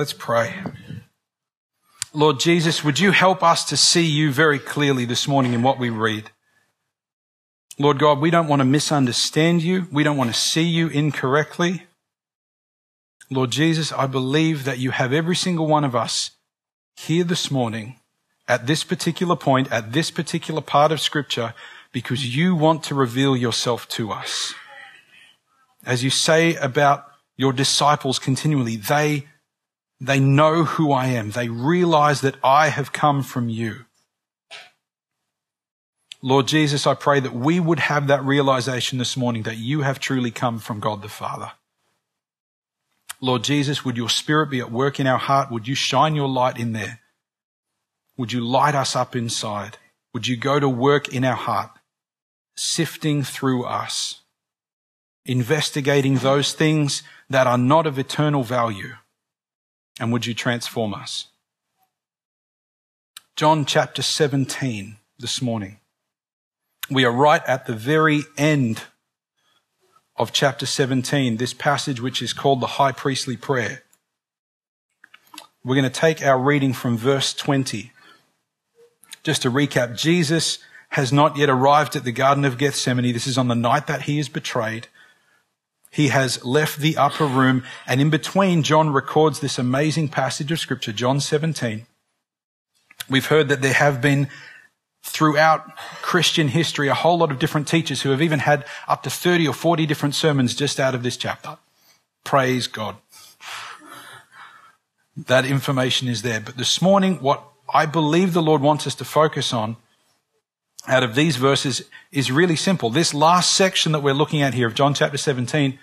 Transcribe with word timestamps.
Let's 0.00 0.14
pray. 0.14 0.54
Lord 2.14 2.40
Jesus, 2.40 2.82
would 2.82 2.98
you 2.98 3.10
help 3.10 3.42
us 3.42 3.66
to 3.66 3.76
see 3.76 4.06
you 4.06 4.32
very 4.32 4.58
clearly 4.58 5.04
this 5.04 5.28
morning 5.28 5.52
in 5.52 5.62
what 5.62 5.78
we 5.78 5.90
read? 5.90 6.30
Lord 7.78 7.98
God, 7.98 8.18
we 8.18 8.30
don't 8.30 8.48
want 8.48 8.60
to 8.60 8.64
misunderstand 8.64 9.60
you. 9.62 9.88
We 9.92 10.02
don't 10.02 10.16
want 10.16 10.32
to 10.32 10.40
see 10.40 10.62
you 10.62 10.88
incorrectly. 10.88 11.82
Lord 13.28 13.50
Jesus, 13.50 13.92
I 13.92 14.06
believe 14.06 14.64
that 14.64 14.78
you 14.78 14.90
have 14.90 15.12
every 15.12 15.36
single 15.36 15.66
one 15.66 15.84
of 15.84 15.94
us 15.94 16.30
here 16.96 17.22
this 17.22 17.50
morning 17.50 18.00
at 18.48 18.66
this 18.66 18.84
particular 18.84 19.36
point, 19.36 19.70
at 19.70 19.92
this 19.92 20.10
particular 20.10 20.62
part 20.62 20.92
of 20.92 21.00
scripture, 21.02 21.52
because 21.92 22.34
you 22.34 22.56
want 22.56 22.84
to 22.84 22.94
reveal 22.94 23.36
yourself 23.36 23.86
to 23.90 24.12
us. 24.12 24.54
As 25.84 26.02
you 26.02 26.08
say 26.08 26.54
about 26.54 27.04
your 27.36 27.52
disciples 27.52 28.18
continually, 28.18 28.76
they, 28.76 29.26
they 30.00 30.18
know 30.18 30.64
who 30.64 30.92
I 30.92 31.06
am. 31.06 31.30
They 31.30 31.48
realize 31.48 32.22
that 32.22 32.36
I 32.42 32.68
have 32.68 32.92
come 32.92 33.22
from 33.22 33.48
you. 33.48 33.84
Lord 36.22 36.46
Jesus, 36.48 36.86
I 36.86 36.94
pray 36.94 37.20
that 37.20 37.34
we 37.34 37.60
would 37.60 37.78
have 37.78 38.06
that 38.06 38.24
realization 38.24 38.98
this 38.98 39.16
morning 39.16 39.42
that 39.44 39.56
you 39.56 39.82
have 39.82 39.98
truly 39.98 40.30
come 40.30 40.58
from 40.58 40.80
God 40.80 41.02
the 41.02 41.08
Father. 41.08 41.52
Lord 43.20 43.44
Jesus, 43.44 43.84
would 43.84 43.96
your 43.96 44.08
spirit 44.08 44.50
be 44.50 44.60
at 44.60 44.72
work 44.72 44.98
in 44.98 45.06
our 45.06 45.18
heart? 45.18 45.50
Would 45.50 45.68
you 45.68 45.74
shine 45.74 46.14
your 46.14 46.28
light 46.28 46.58
in 46.58 46.72
there? 46.72 47.00
Would 48.16 48.32
you 48.32 48.40
light 48.40 48.74
us 48.74 48.96
up 48.96 49.14
inside? 49.14 49.78
Would 50.12 50.26
you 50.26 50.36
go 50.36 50.58
to 50.58 50.68
work 50.68 51.08
in 51.08 51.24
our 51.24 51.36
heart, 51.36 51.70
sifting 52.56 53.22
through 53.22 53.64
us, 53.64 54.20
investigating 55.24 56.16
those 56.16 56.52
things 56.52 57.02
that 57.28 57.46
are 57.46 57.58
not 57.58 57.86
of 57.86 57.98
eternal 57.98 58.42
value? 58.42 58.94
And 60.00 60.10
would 60.12 60.24
you 60.24 60.32
transform 60.32 60.94
us? 60.94 61.26
John 63.36 63.66
chapter 63.66 64.00
17 64.00 64.96
this 65.18 65.42
morning. 65.42 65.78
We 66.90 67.04
are 67.04 67.12
right 67.12 67.42
at 67.46 67.66
the 67.66 67.74
very 67.74 68.22
end 68.38 68.84
of 70.16 70.32
chapter 70.32 70.64
17, 70.64 71.36
this 71.36 71.52
passage 71.52 72.00
which 72.00 72.22
is 72.22 72.32
called 72.32 72.60
the 72.60 72.66
high 72.66 72.92
priestly 72.92 73.36
prayer. 73.36 73.82
We're 75.62 75.76
going 75.76 75.84
to 75.84 75.90
take 75.90 76.22
our 76.22 76.38
reading 76.38 76.72
from 76.72 76.96
verse 76.96 77.34
20. 77.34 77.92
Just 79.22 79.42
to 79.42 79.50
recap, 79.50 79.96
Jesus 79.96 80.58
has 80.90 81.12
not 81.12 81.36
yet 81.36 81.50
arrived 81.50 81.94
at 81.94 82.04
the 82.04 82.12
Garden 82.12 82.46
of 82.46 82.56
Gethsemane. 82.56 83.12
This 83.12 83.26
is 83.26 83.36
on 83.36 83.48
the 83.48 83.54
night 83.54 83.86
that 83.86 84.02
he 84.02 84.18
is 84.18 84.30
betrayed. 84.30 84.88
He 85.90 86.08
has 86.08 86.44
left 86.44 86.78
the 86.78 86.96
upper 86.96 87.26
room, 87.26 87.64
and 87.86 88.00
in 88.00 88.10
between, 88.10 88.62
John 88.62 88.92
records 88.92 89.40
this 89.40 89.58
amazing 89.58 90.08
passage 90.08 90.52
of 90.52 90.60
scripture, 90.60 90.92
John 90.92 91.18
17. 91.20 91.86
We've 93.08 93.26
heard 93.26 93.48
that 93.48 93.60
there 93.60 93.72
have 93.72 94.00
been 94.00 94.28
throughout 95.02 95.76
Christian 96.02 96.48
history 96.48 96.88
a 96.88 96.94
whole 96.94 97.18
lot 97.18 97.32
of 97.32 97.38
different 97.38 97.66
teachers 97.66 98.02
who 98.02 98.10
have 98.10 98.22
even 98.22 98.40
had 98.40 98.64
up 98.86 99.02
to 99.02 99.10
30 99.10 99.48
or 99.48 99.54
40 99.54 99.86
different 99.86 100.14
sermons 100.14 100.54
just 100.54 100.78
out 100.78 100.94
of 100.94 101.02
this 101.02 101.16
chapter. 101.16 101.58
Praise 102.22 102.66
God. 102.66 102.96
That 105.16 105.44
information 105.44 106.06
is 106.06 106.22
there. 106.22 106.40
But 106.40 106.56
this 106.56 106.80
morning, 106.80 107.16
what 107.16 107.42
I 107.72 107.86
believe 107.86 108.32
the 108.32 108.42
Lord 108.42 108.60
wants 108.60 108.86
us 108.86 108.94
to 108.96 109.04
focus 109.04 109.52
on 109.52 109.76
out 110.88 111.02
of 111.02 111.14
these 111.14 111.36
verses 111.36 111.82
is 112.10 112.30
really 112.30 112.56
simple. 112.56 112.90
This 112.90 113.14
last 113.14 113.52
section 113.52 113.92
that 113.92 114.02
we're 114.02 114.14
looking 114.14 114.42
at 114.42 114.54
here 114.54 114.66
of 114.66 114.74
John 114.74 114.94
chapter 114.94 115.18
17 115.18 115.78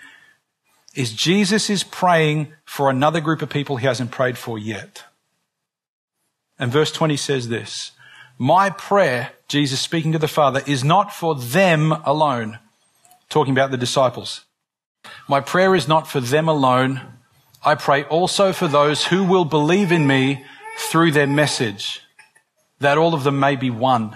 is 0.96 1.14
Jesus 1.14 1.70
is 1.70 1.84
praying 1.84 2.54
for 2.66 2.90
another 2.90 3.22
group 3.22 3.42
of 3.42 3.50
people 3.50 3.78
he 3.78 3.86
hasn't 3.86 4.12
prayed 4.12 4.38
for 4.38 4.58
yet. 4.58 5.04
And 6.58 6.72
verse 6.72 6.92
20 6.92 7.16
says 7.18 7.50
this, 7.50 7.92
my 8.40 8.70
prayer, 8.70 9.32
Jesus 9.48 9.80
speaking 9.80 10.12
to 10.12 10.20
the 10.20 10.28
Father, 10.28 10.62
is 10.68 10.84
not 10.84 11.14
for 11.14 11.34
them 11.36 11.92
alone, 11.92 12.60
talking 13.30 13.54
about 13.54 13.72
the 13.72 13.78
disciples. 13.78 14.46
My 15.28 15.42
prayer 15.42 15.74
is 15.74 15.88
not 15.88 16.08
for 16.08 16.20
them 16.20 16.48
alone. 16.48 17.02
I 17.64 17.76
pray 17.76 18.04
also 18.04 18.54
for 18.54 18.68
those 18.68 19.06
who 19.06 19.24
will 19.24 19.46
believe 19.46 19.92
in 19.92 20.06
me 20.06 20.46
through 20.78 21.12
their 21.12 21.28
message, 21.28 22.02
that 22.80 22.98
all 22.98 23.16
of 23.16 23.24
them 23.24 23.40
may 23.40 23.56
be 23.56 23.72
one. 23.72 24.16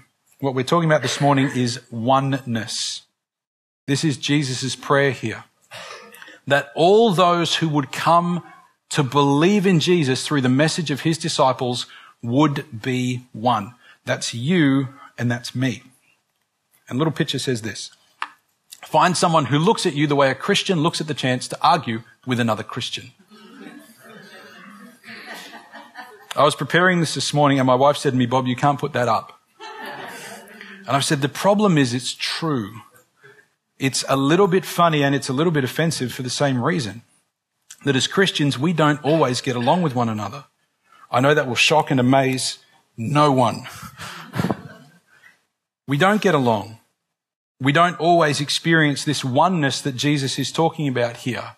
What 0.41 0.55
we're 0.55 0.63
talking 0.63 0.89
about 0.89 1.03
this 1.03 1.21
morning 1.21 1.51
is 1.55 1.79
oneness. 1.91 3.03
This 3.85 4.03
is 4.03 4.17
Jesus' 4.17 4.75
prayer 4.75 5.11
here. 5.11 5.43
That 6.47 6.71
all 6.73 7.13
those 7.13 7.57
who 7.57 7.69
would 7.69 7.91
come 7.91 8.43
to 8.89 9.03
believe 9.03 9.67
in 9.67 9.79
Jesus 9.79 10.25
through 10.25 10.41
the 10.41 10.49
message 10.49 10.89
of 10.89 11.01
his 11.01 11.19
disciples 11.19 11.85
would 12.23 12.81
be 12.81 13.27
one. 13.33 13.75
That's 14.05 14.33
you 14.33 14.87
and 15.15 15.29
that's 15.29 15.53
me. 15.53 15.83
And 16.89 16.97
little 16.97 17.13
picture 17.13 17.37
says 17.37 17.61
this. 17.61 17.91
Find 18.83 19.15
someone 19.15 19.45
who 19.45 19.59
looks 19.59 19.85
at 19.85 19.93
you 19.93 20.07
the 20.07 20.15
way 20.15 20.31
a 20.31 20.35
Christian 20.35 20.81
looks 20.81 20.99
at 20.99 21.05
the 21.05 21.13
chance 21.13 21.47
to 21.49 21.57
argue 21.61 22.01
with 22.25 22.39
another 22.39 22.63
Christian. 22.63 23.11
I 26.35 26.43
was 26.43 26.55
preparing 26.55 26.99
this 26.99 27.13
this 27.13 27.31
morning 27.31 27.59
and 27.59 27.67
my 27.67 27.75
wife 27.75 27.97
said 27.97 28.13
to 28.13 28.17
me, 28.17 28.25
Bob, 28.25 28.47
you 28.47 28.55
can't 28.55 28.79
put 28.79 28.93
that 28.93 29.07
up. 29.07 29.37
And 30.91 30.97
I 30.97 30.99
said, 30.99 31.21
the 31.21 31.29
problem 31.29 31.77
is 31.77 31.93
it's 31.93 32.13
true. 32.13 32.81
It's 33.79 34.03
a 34.09 34.17
little 34.17 34.47
bit 34.47 34.65
funny 34.65 35.03
and 35.03 35.15
it's 35.15 35.29
a 35.29 35.33
little 35.33 35.53
bit 35.53 35.63
offensive 35.63 36.11
for 36.11 36.21
the 36.21 36.29
same 36.29 36.61
reason. 36.61 37.03
That 37.85 37.95
as 37.95 38.07
Christians, 38.07 38.59
we 38.59 38.73
don't 38.73 39.01
always 39.01 39.39
get 39.39 39.55
along 39.55 39.83
with 39.83 39.95
one 39.95 40.09
another. 40.09 40.43
I 41.09 41.21
know 41.21 41.33
that 41.33 41.47
will 41.47 41.55
shock 41.55 41.91
and 41.91 41.99
amaze 42.01 42.57
no 42.97 43.31
one. 43.31 43.69
we 45.87 45.97
don't 45.97 46.21
get 46.21 46.35
along. 46.35 46.79
We 47.61 47.71
don't 47.71 47.97
always 47.97 48.41
experience 48.41 49.05
this 49.05 49.23
oneness 49.23 49.79
that 49.79 49.95
Jesus 49.95 50.37
is 50.37 50.51
talking 50.51 50.89
about 50.89 51.15
here. 51.15 51.55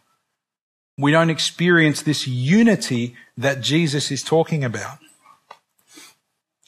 We 0.95 1.11
don't 1.11 1.31
experience 1.31 2.03
this 2.03 2.27
unity 2.27 3.15
that 3.35 3.61
Jesus 3.61 4.11
is 4.11 4.21
talking 4.21 4.63
about. 4.63 4.99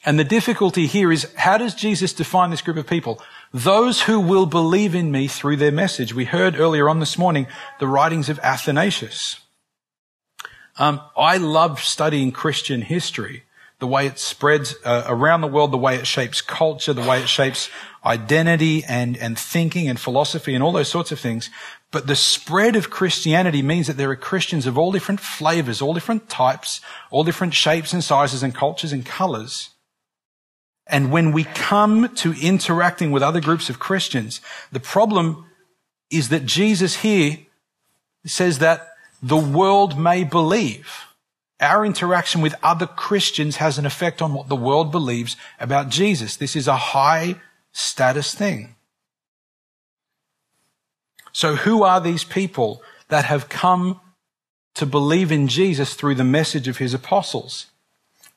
And 0.06 0.20
the 0.20 0.24
difficulty 0.24 0.86
here 0.86 1.10
is 1.10 1.26
how 1.34 1.58
does 1.58 1.74
Jesus 1.74 2.12
define 2.12 2.50
this 2.50 2.62
group 2.62 2.76
of 2.76 2.86
people? 2.86 3.20
Those 3.52 4.02
who 4.02 4.20
will 4.20 4.46
believe 4.46 4.94
in 4.94 5.10
me 5.10 5.26
through 5.26 5.56
their 5.56 5.72
message. 5.72 6.14
We 6.14 6.26
heard 6.26 6.54
earlier 6.58 6.88
on 6.88 7.00
this 7.00 7.18
morning 7.18 7.48
the 7.80 7.88
writings 7.88 8.28
of 8.28 8.38
Athanasius. 8.38 9.40
Um, 10.78 11.00
I 11.16 11.38
love 11.38 11.80
studying 11.80 12.30
Christian 12.30 12.82
history, 12.82 13.44
the 13.80 13.88
way 13.88 14.06
it 14.06 14.20
spreads 14.20 14.76
uh, 14.84 15.02
around 15.08 15.40
the 15.40 15.48
world, 15.48 15.72
the 15.72 15.78
way 15.78 15.96
it 15.96 16.06
shapes 16.06 16.40
culture, 16.40 16.92
the 16.92 17.02
way 17.02 17.20
it 17.20 17.28
shapes 17.28 17.68
identity 18.04 18.84
and, 18.84 19.16
and 19.16 19.36
thinking 19.36 19.88
and 19.88 19.98
philosophy 19.98 20.54
and 20.54 20.62
all 20.62 20.70
those 20.70 20.88
sorts 20.88 21.10
of 21.10 21.18
things. 21.18 21.50
But 21.90 22.06
the 22.06 22.14
spread 22.14 22.76
of 22.76 22.90
Christianity 22.90 23.62
means 23.62 23.88
that 23.88 23.96
there 23.96 24.10
are 24.10 24.16
Christians 24.16 24.66
of 24.66 24.78
all 24.78 24.92
different 24.92 25.18
flavors, 25.18 25.82
all 25.82 25.94
different 25.94 26.28
types, 26.28 26.80
all 27.10 27.24
different 27.24 27.54
shapes 27.54 27.92
and 27.92 28.04
sizes 28.04 28.44
and 28.44 28.54
cultures 28.54 28.92
and 28.92 29.04
colors. 29.04 29.70
And 30.86 31.10
when 31.10 31.32
we 31.32 31.44
come 31.44 32.14
to 32.16 32.34
interacting 32.40 33.10
with 33.10 33.22
other 33.22 33.40
groups 33.40 33.68
of 33.68 33.78
Christians, 33.78 34.40
the 34.70 34.80
problem 34.80 35.46
is 36.10 36.28
that 36.28 36.46
Jesus 36.46 36.96
here 36.96 37.38
says 38.24 38.60
that 38.60 38.88
the 39.22 39.36
world 39.36 39.98
may 39.98 40.22
believe. 40.24 41.06
Our 41.60 41.84
interaction 41.84 42.40
with 42.40 42.54
other 42.62 42.86
Christians 42.86 43.56
has 43.56 43.78
an 43.78 43.86
effect 43.86 44.20
on 44.20 44.34
what 44.34 44.48
the 44.48 44.56
world 44.56 44.92
believes 44.92 45.36
about 45.58 45.88
Jesus. 45.88 46.36
This 46.36 46.54
is 46.54 46.68
a 46.68 46.76
high 46.76 47.36
status 47.72 48.34
thing. 48.34 48.76
So 51.32 51.56
who 51.56 51.82
are 51.82 52.00
these 52.00 52.24
people 52.24 52.82
that 53.08 53.24
have 53.24 53.48
come 53.48 54.00
to 54.74 54.86
believe 54.86 55.32
in 55.32 55.48
Jesus 55.48 55.94
through 55.94 56.14
the 56.14 56.24
message 56.24 56.68
of 56.68 56.78
his 56.78 56.94
apostles? 56.94 57.66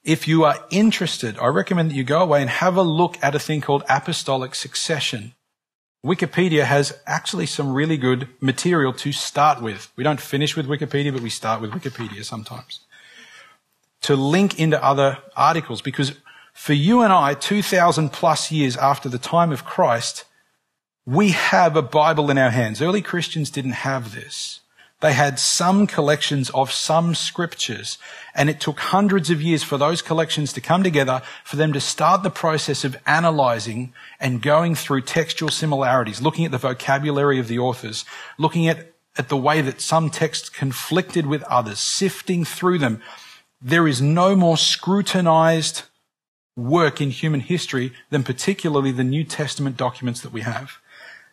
If 0.09 0.27
you 0.27 0.43
are 0.43 0.65
interested, 0.71 1.37
I 1.37 1.45
recommend 1.49 1.91
that 1.91 1.95
you 1.95 2.03
go 2.03 2.23
away 2.23 2.41
and 2.41 2.49
have 2.49 2.75
a 2.75 2.81
look 2.81 3.19
at 3.21 3.35
a 3.35 3.39
thing 3.39 3.61
called 3.61 3.83
apostolic 3.87 4.55
succession. 4.55 5.35
Wikipedia 6.03 6.63
has 6.63 6.97
actually 7.05 7.45
some 7.45 7.71
really 7.71 7.95
good 7.95 8.27
material 8.41 8.91
to 8.93 9.11
start 9.11 9.61
with. 9.61 9.91
We 9.95 10.03
don't 10.03 10.19
finish 10.19 10.57
with 10.57 10.65
Wikipedia, 10.65 11.13
but 11.13 11.21
we 11.21 11.29
start 11.29 11.61
with 11.61 11.69
Wikipedia 11.69 12.25
sometimes. 12.25 12.79
To 14.01 14.15
link 14.15 14.59
into 14.59 14.83
other 14.83 15.19
articles 15.35 15.79
because 15.79 16.13
for 16.53 16.73
you 16.73 17.01
and 17.01 17.13
I, 17.13 17.35
2000 17.35 18.09
plus 18.09 18.51
years 18.51 18.75
after 18.77 19.09
the 19.09 19.19
time 19.19 19.51
of 19.51 19.63
Christ, 19.63 20.25
we 21.05 21.33
have 21.33 21.75
a 21.75 21.83
Bible 21.83 22.31
in 22.31 22.39
our 22.39 22.49
hands. 22.49 22.81
Early 22.81 23.03
Christians 23.03 23.51
didn't 23.51 23.83
have 23.85 24.15
this. 24.15 24.61
They 25.01 25.13
had 25.13 25.39
some 25.39 25.87
collections 25.87 26.49
of 26.49 26.71
some 26.71 27.15
scriptures, 27.15 27.97
and 28.35 28.49
it 28.49 28.59
took 28.59 28.79
hundreds 28.79 29.29
of 29.29 29.41
years 29.41 29.63
for 29.63 29.77
those 29.77 30.01
collections 30.01 30.51
to 30.53 30.61
come 30.61 30.83
together, 30.83 31.21
for 31.45 31.55
them 31.55 31.71
to 31.71 31.79
start 31.79 32.21
the 32.21 32.29
process 32.29 32.83
of 32.83 32.97
analyzing 33.05 33.93
and 34.19 34.41
going 34.41 34.75
through 34.75 35.01
textual 35.01 35.51
similarities, 35.51 36.21
looking 36.21 36.43
at 36.43 36.51
the 36.51 36.57
vocabulary 36.57 37.39
of 37.39 37.47
the 37.47 37.59
authors, 37.59 38.03
looking 38.37 38.67
at, 38.67 38.91
at 39.17 39.29
the 39.29 39.37
way 39.37 39.61
that 39.61 39.79
some 39.79 40.09
texts 40.09 40.49
conflicted 40.49 41.25
with 41.25 41.43
others, 41.43 41.79
sifting 41.79 42.43
through 42.43 42.79
them. 42.79 43.01
There 43.61 43.87
is 43.87 44.01
no 44.01 44.35
more 44.35 44.57
scrutinized 44.57 45.83
work 46.57 46.99
in 46.99 47.09
human 47.09 47.39
history 47.39 47.93
than 48.09 48.23
particularly 48.23 48.91
the 48.91 49.05
New 49.05 49.23
Testament 49.23 49.77
documents 49.77 50.19
that 50.21 50.33
we 50.33 50.41
have. 50.41 50.77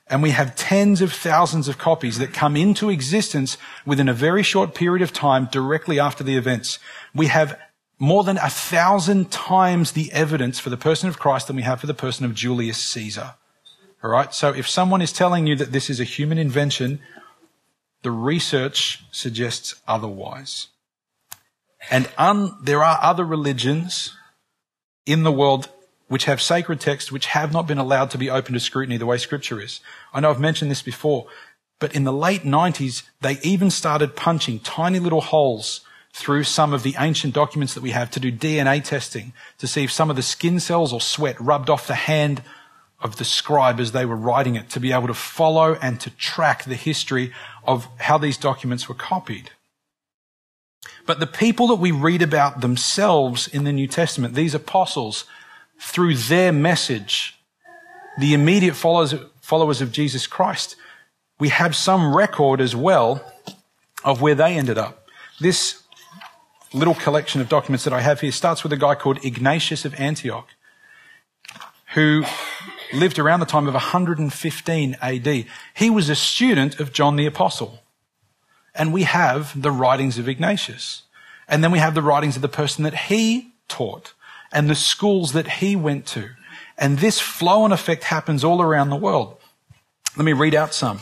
And 0.08 0.22
we 0.22 0.30
have 0.30 0.54
tens 0.54 1.00
of 1.00 1.12
thousands 1.12 1.66
of 1.66 1.78
copies 1.78 2.18
that 2.18 2.32
come 2.32 2.56
into 2.56 2.90
existence 2.90 3.58
within 3.84 4.08
a 4.08 4.14
very 4.14 4.42
short 4.42 4.74
period 4.74 5.02
of 5.02 5.12
time 5.12 5.48
directly 5.50 5.98
after 5.98 6.22
the 6.22 6.36
events. 6.36 6.78
We 7.14 7.26
have 7.26 7.58
more 7.98 8.22
than 8.22 8.38
a 8.38 8.50
thousand 8.50 9.32
times 9.32 9.92
the 9.92 10.12
evidence 10.12 10.60
for 10.60 10.70
the 10.70 10.76
person 10.76 11.08
of 11.08 11.18
Christ 11.18 11.48
than 11.48 11.56
we 11.56 11.62
have 11.62 11.80
for 11.80 11.86
the 11.86 11.94
person 11.94 12.24
of 12.24 12.34
Julius 12.34 12.78
Caesar. 12.78 13.34
All 14.02 14.10
right. 14.10 14.32
So 14.32 14.52
if 14.52 14.68
someone 14.68 15.02
is 15.02 15.12
telling 15.12 15.46
you 15.46 15.56
that 15.56 15.72
this 15.72 15.90
is 15.90 15.98
a 15.98 16.04
human 16.04 16.38
invention, 16.38 17.00
the 18.02 18.10
research 18.12 19.02
suggests 19.10 19.74
otherwise. 19.88 20.68
And 21.90 22.08
un- 22.16 22.56
there 22.62 22.84
are 22.84 22.98
other 23.02 23.24
religions 23.24 24.16
in 25.06 25.22
the 25.22 25.32
world 25.32 25.68
which 26.08 26.24
have 26.24 26.40
sacred 26.40 26.80
texts 26.80 27.10
which 27.10 27.26
have 27.26 27.52
not 27.52 27.66
been 27.66 27.78
allowed 27.78 28.10
to 28.10 28.18
be 28.18 28.30
open 28.30 28.54
to 28.54 28.60
scrutiny 28.60 28.96
the 28.96 29.06
way 29.06 29.18
scripture 29.18 29.60
is. 29.60 29.80
I 30.12 30.20
know 30.20 30.30
I've 30.30 30.40
mentioned 30.40 30.70
this 30.70 30.82
before, 30.82 31.26
but 31.78 31.94
in 31.94 32.04
the 32.04 32.12
late 32.12 32.42
90s, 32.42 33.02
they 33.20 33.38
even 33.42 33.70
started 33.70 34.16
punching 34.16 34.60
tiny 34.60 34.98
little 34.98 35.20
holes 35.20 35.80
through 36.12 36.44
some 36.44 36.72
of 36.72 36.82
the 36.82 36.94
ancient 36.98 37.34
documents 37.34 37.74
that 37.74 37.82
we 37.82 37.90
have 37.90 38.10
to 38.10 38.20
do 38.20 38.32
DNA 38.32 38.82
testing 38.82 39.34
to 39.58 39.66
see 39.66 39.84
if 39.84 39.92
some 39.92 40.08
of 40.08 40.16
the 40.16 40.22
skin 40.22 40.58
cells 40.58 40.92
or 40.92 41.00
sweat 41.00 41.38
rubbed 41.38 41.68
off 41.68 41.86
the 41.86 41.94
hand 41.94 42.42
of 43.00 43.16
the 43.16 43.24
scribe 43.24 43.78
as 43.78 43.92
they 43.92 44.06
were 44.06 44.16
writing 44.16 44.56
it 44.56 44.70
to 44.70 44.80
be 44.80 44.92
able 44.92 45.06
to 45.08 45.14
follow 45.14 45.74
and 45.82 46.00
to 46.00 46.08
track 46.10 46.64
the 46.64 46.74
history 46.74 47.32
of 47.64 47.86
how 47.98 48.16
these 48.16 48.38
documents 48.38 48.88
were 48.88 48.94
copied. 48.94 49.50
But 51.04 51.20
the 51.20 51.26
people 51.26 51.66
that 51.68 51.76
we 51.76 51.92
read 51.92 52.22
about 52.22 52.62
themselves 52.62 53.46
in 53.46 53.64
the 53.64 53.72
New 53.72 53.86
Testament, 53.86 54.34
these 54.34 54.54
apostles, 54.54 55.24
through 55.78 56.14
their 56.14 56.52
message, 56.52 57.38
the 58.18 58.34
immediate 58.34 58.74
followers, 58.74 59.14
followers 59.40 59.80
of 59.80 59.92
Jesus 59.92 60.26
Christ, 60.26 60.76
we 61.38 61.50
have 61.50 61.76
some 61.76 62.14
record 62.14 62.60
as 62.60 62.74
well 62.74 63.24
of 64.04 64.20
where 64.22 64.34
they 64.34 64.56
ended 64.56 64.78
up. 64.78 65.08
This 65.40 65.82
little 66.72 66.94
collection 66.94 67.40
of 67.40 67.48
documents 67.48 67.84
that 67.84 67.92
I 67.92 68.00
have 68.00 68.20
here 68.20 68.32
starts 68.32 68.62
with 68.62 68.72
a 68.72 68.76
guy 68.76 68.94
called 68.94 69.24
Ignatius 69.24 69.84
of 69.84 69.94
Antioch, 70.00 70.48
who 71.94 72.24
lived 72.92 73.18
around 73.18 73.40
the 73.40 73.46
time 73.46 73.66
of 73.66 73.74
115 73.74 74.96
AD. 75.00 75.44
He 75.74 75.90
was 75.90 76.08
a 76.08 76.16
student 76.16 76.80
of 76.80 76.92
John 76.92 77.16
the 77.16 77.26
Apostle. 77.26 77.80
And 78.74 78.92
we 78.92 79.04
have 79.04 79.60
the 79.60 79.70
writings 79.70 80.18
of 80.18 80.28
Ignatius. 80.28 81.02
And 81.48 81.64
then 81.64 81.70
we 81.70 81.78
have 81.78 81.94
the 81.94 82.02
writings 82.02 82.36
of 82.36 82.42
the 82.42 82.48
person 82.48 82.84
that 82.84 82.94
he 82.94 83.52
taught 83.68 84.12
and 84.56 84.70
the 84.70 84.74
schools 84.74 85.34
that 85.34 85.46
he 85.46 85.76
went 85.76 86.06
to. 86.06 86.30
And 86.78 86.98
this 86.98 87.20
flow 87.20 87.66
and 87.66 87.74
effect 87.74 88.04
happens 88.04 88.42
all 88.42 88.62
around 88.62 88.88
the 88.88 88.96
world. 88.96 89.36
Let 90.16 90.24
me 90.24 90.32
read 90.32 90.54
out 90.54 90.72
some. 90.72 91.00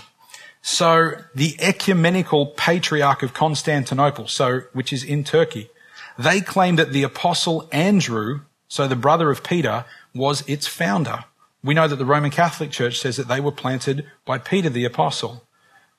So 0.60 1.12
the 1.36 1.56
ecumenical 1.60 2.46
patriarch 2.46 3.22
of 3.22 3.32
Constantinople, 3.32 4.26
so, 4.26 4.62
which 4.72 4.92
is 4.92 5.04
in 5.04 5.22
Turkey, 5.22 5.70
they 6.18 6.40
claim 6.40 6.74
that 6.76 6.92
the 6.92 7.04
apostle 7.04 7.68
Andrew, 7.70 8.40
so 8.66 8.88
the 8.88 8.96
brother 8.96 9.30
of 9.30 9.44
Peter, 9.44 9.84
was 10.12 10.42
its 10.48 10.66
founder. 10.66 11.24
We 11.62 11.74
know 11.74 11.86
that 11.86 11.96
the 11.96 12.04
Roman 12.04 12.32
Catholic 12.32 12.72
Church 12.72 12.98
says 12.98 13.16
that 13.18 13.28
they 13.28 13.40
were 13.40 13.52
planted 13.52 14.04
by 14.24 14.38
Peter 14.38 14.68
the 14.68 14.84
apostle. 14.84 15.44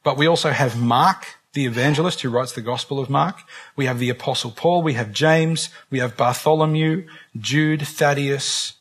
But 0.03 0.17
we 0.17 0.27
also 0.27 0.51
have 0.51 0.77
Mark, 0.77 1.37
the 1.55 1.65
evangelist 1.65 2.21
who 2.21 2.29
writes 2.29 2.51
the 2.51 2.61
Gospel 2.61 2.99
of 2.99 3.09
Mark. 3.09 3.39
We 3.75 3.85
have 3.85 3.97
the 3.97 4.09
Apostle 4.09 4.51
Paul. 4.51 4.83
We 4.83 4.93
have 4.93 5.11
James. 5.11 5.69
We 5.89 5.99
have 5.99 6.17
Bartholomew, 6.17 7.07
Jude, 7.37 7.87
Thaddeus. 7.87 8.73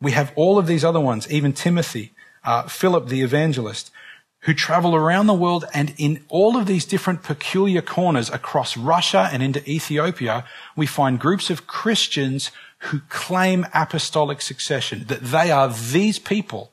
We 0.00 0.12
have 0.12 0.32
all 0.34 0.58
of 0.58 0.66
these 0.66 0.84
other 0.84 0.98
ones, 0.98 1.30
even 1.30 1.52
Timothy, 1.52 2.12
uh, 2.42 2.64
Philip 2.64 3.08
the 3.08 3.20
evangelist, 3.20 3.92
who 4.40 4.54
travel 4.54 4.96
around 4.96 5.26
the 5.26 5.34
world 5.34 5.66
and 5.72 5.94
in 5.98 6.24
all 6.28 6.56
of 6.56 6.66
these 6.66 6.86
different 6.86 7.22
peculiar 7.22 7.82
corners 7.82 8.30
across 8.30 8.76
Russia 8.76 9.28
and 9.30 9.42
into 9.42 9.68
Ethiopia, 9.70 10.44
we 10.74 10.86
find 10.86 11.20
groups 11.20 11.50
of 11.50 11.66
Christians 11.66 12.50
who 12.78 13.00
claim 13.08 13.66
apostolic 13.72 14.40
succession, 14.42 15.04
that 15.06 15.22
they 15.22 15.52
are 15.52 15.68
these 15.68 16.18
people. 16.18 16.72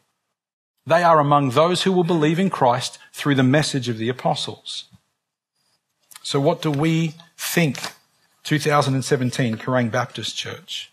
They 0.88 1.04
are 1.04 1.20
among 1.20 1.52
those 1.52 1.84
who 1.84 1.92
will 1.92 2.06
believe 2.06 2.40
in 2.40 2.50
Christ 2.50 2.98
through 3.14 3.36
the 3.36 3.44
message 3.44 3.90
of 3.90 4.00
the 4.00 4.10
apostles. 4.10 4.89
So 6.30 6.40
what 6.40 6.62
do 6.62 6.70
we 6.70 7.16
think 7.36 7.80
2017 8.44 9.58
Kerang 9.58 9.90
Baptist 9.90 10.38
Church? 10.38 10.92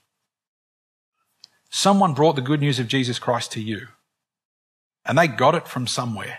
Someone 1.69 2.15
brought 2.15 2.37
the 2.37 2.41
good 2.41 2.61
news 2.61 2.79
of 2.79 2.89
Jesus 2.89 3.19
Christ 3.19 3.53
to 3.53 3.61
you 3.61 3.89
and 5.05 5.19
they 5.19 5.29
got 5.29 5.55
it 5.55 5.69
from 5.69 5.87
somewhere. 5.87 6.39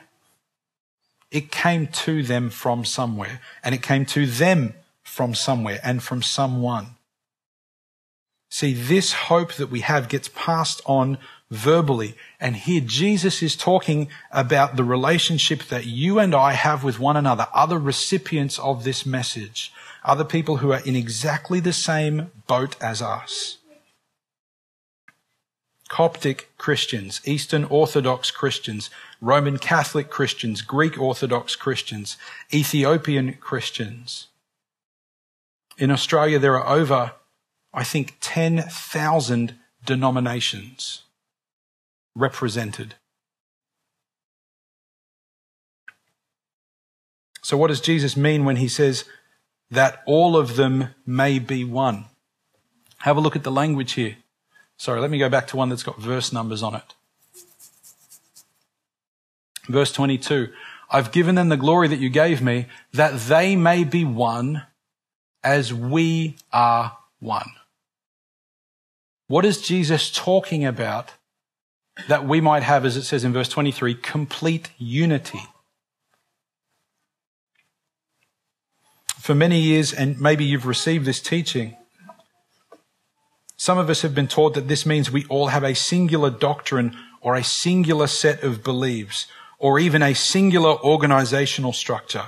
It 1.29 1.51
came 1.51 1.85
to 2.05 2.23
them 2.23 2.49
from 2.49 2.83
somewhere 2.83 3.39
and 3.63 3.75
it 3.75 3.83
came 3.83 4.03
to 4.07 4.25
them 4.25 4.73
from 5.03 5.35
somewhere 5.35 5.79
and 5.83 6.01
from 6.01 6.23
someone. 6.23 6.95
See, 8.49 8.73
this 8.73 9.13
hope 9.13 9.53
that 9.57 9.69
we 9.69 9.81
have 9.81 10.09
gets 10.09 10.31
passed 10.33 10.81
on 10.87 11.19
verbally. 11.49 12.15
And 12.39 12.55
here 12.55 12.81
Jesus 12.81 13.41
is 13.41 13.55
talking 13.55 14.09
about 14.31 14.75
the 14.75 14.83
relationship 14.83 15.63
that 15.65 15.85
you 15.85 16.19
and 16.19 16.35
I 16.35 16.53
have 16.53 16.83
with 16.83 16.99
one 16.99 17.17
another, 17.17 17.47
other 17.53 17.79
recipients 17.79 18.59
of 18.59 18.83
this 18.83 19.05
message, 19.05 19.71
other 20.03 20.25
people 20.25 20.57
who 20.57 20.71
are 20.71 20.85
in 20.85 20.95
exactly 20.95 21.59
the 21.59 21.73
same 21.73 22.31
boat 22.47 22.75
as 22.81 23.01
us. 23.01 23.57
Coptic 25.87 26.49
Christians, 26.57 27.21
Eastern 27.23 27.63
Orthodox 27.63 28.29
Christians, 28.29 28.89
Roman 29.21 29.57
Catholic 29.57 30.09
Christians, 30.09 30.61
Greek 30.61 30.99
Orthodox 30.99 31.55
Christians, 31.55 32.17
Ethiopian 32.53 33.35
Christians. 33.35 34.27
In 35.77 35.89
Australia, 35.89 36.39
there 36.39 36.59
are 36.59 36.77
over, 36.77 37.13
I 37.73 37.85
think, 37.85 38.17
10,000 38.19 39.55
denominations 39.85 41.03
represented. 42.17 42.95
So, 47.41 47.55
what 47.55 47.67
does 47.67 47.79
Jesus 47.79 48.17
mean 48.17 48.43
when 48.43 48.57
he 48.57 48.67
says 48.67 49.05
that 49.71 50.03
all 50.05 50.35
of 50.35 50.55
them 50.55 50.89
may 51.05 51.39
be 51.39 51.63
one? 51.63 52.05
Have 52.99 53.17
a 53.17 53.21
look 53.21 53.35
at 53.35 53.43
the 53.43 53.51
language 53.51 53.93
here. 53.93 54.17
Sorry, 54.77 54.99
let 54.99 55.11
me 55.11 55.17
go 55.17 55.29
back 55.29 55.47
to 55.47 55.57
one 55.57 55.69
that's 55.69 55.83
got 55.83 55.99
verse 55.99 56.33
numbers 56.33 56.61
on 56.61 56.75
it. 56.75 56.95
Verse 59.67 59.91
22 59.91 60.49
I've 60.89 61.11
given 61.11 61.35
them 61.35 61.49
the 61.49 61.57
glory 61.57 61.87
that 61.89 61.99
you 61.99 62.09
gave 62.09 62.41
me, 62.41 62.67
that 62.93 63.19
they 63.19 63.55
may 63.55 63.83
be 63.83 64.05
one 64.05 64.63
as 65.43 65.73
we 65.73 66.37
are 66.51 66.97
one. 67.19 67.49
What 69.27 69.45
is 69.45 69.61
Jesus 69.61 70.11
talking 70.11 70.65
about 70.65 71.11
that 72.07 72.25
we 72.25 72.41
might 72.41 72.63
have, 72.63 72.85
as 72.85 72.95
it 72.97 73.03
says 73.03 73.23
in 73.23 73.33
verse 73.33 73.49
23, 73.49 73.95
complete 73.95 74.69
unity. 74.77 75.41
for 79.27 79.35
many 79.35 79.59
years, 79.59 79.91
and 79.91 80.21
maybe 80.21 80.45
you've 80.45 80.65
received 80.65 81.03
this 81.03 81.19
teaching, 81.19 81.75
some 83.57 83.77
of 83.77 83.89
us 83.89 84.01
have 84.01 84.15
been 84.15 84.29
taught 84.29 84.53
that 84.53 84.69
this 84.69 84.85
means 84.85 85.11
we 85.11 85.25
all 85.25 85.47
have 85.47 85.65
a 85.65 85.75
singular 85.75 86.29
doctrine 86.29 86.95
or 87.19 87.35
a 87.35 87.43
singular 87.43 88.07
set 88.07 88.41
of 88.41 88.63
beliefs 88.63 89.27
or 89.59 89.79
even 89.79 90.01
a 90.01 90.13
singular 90.13 90.77
organizational 90.81 91.73
structure. 91.73 92.23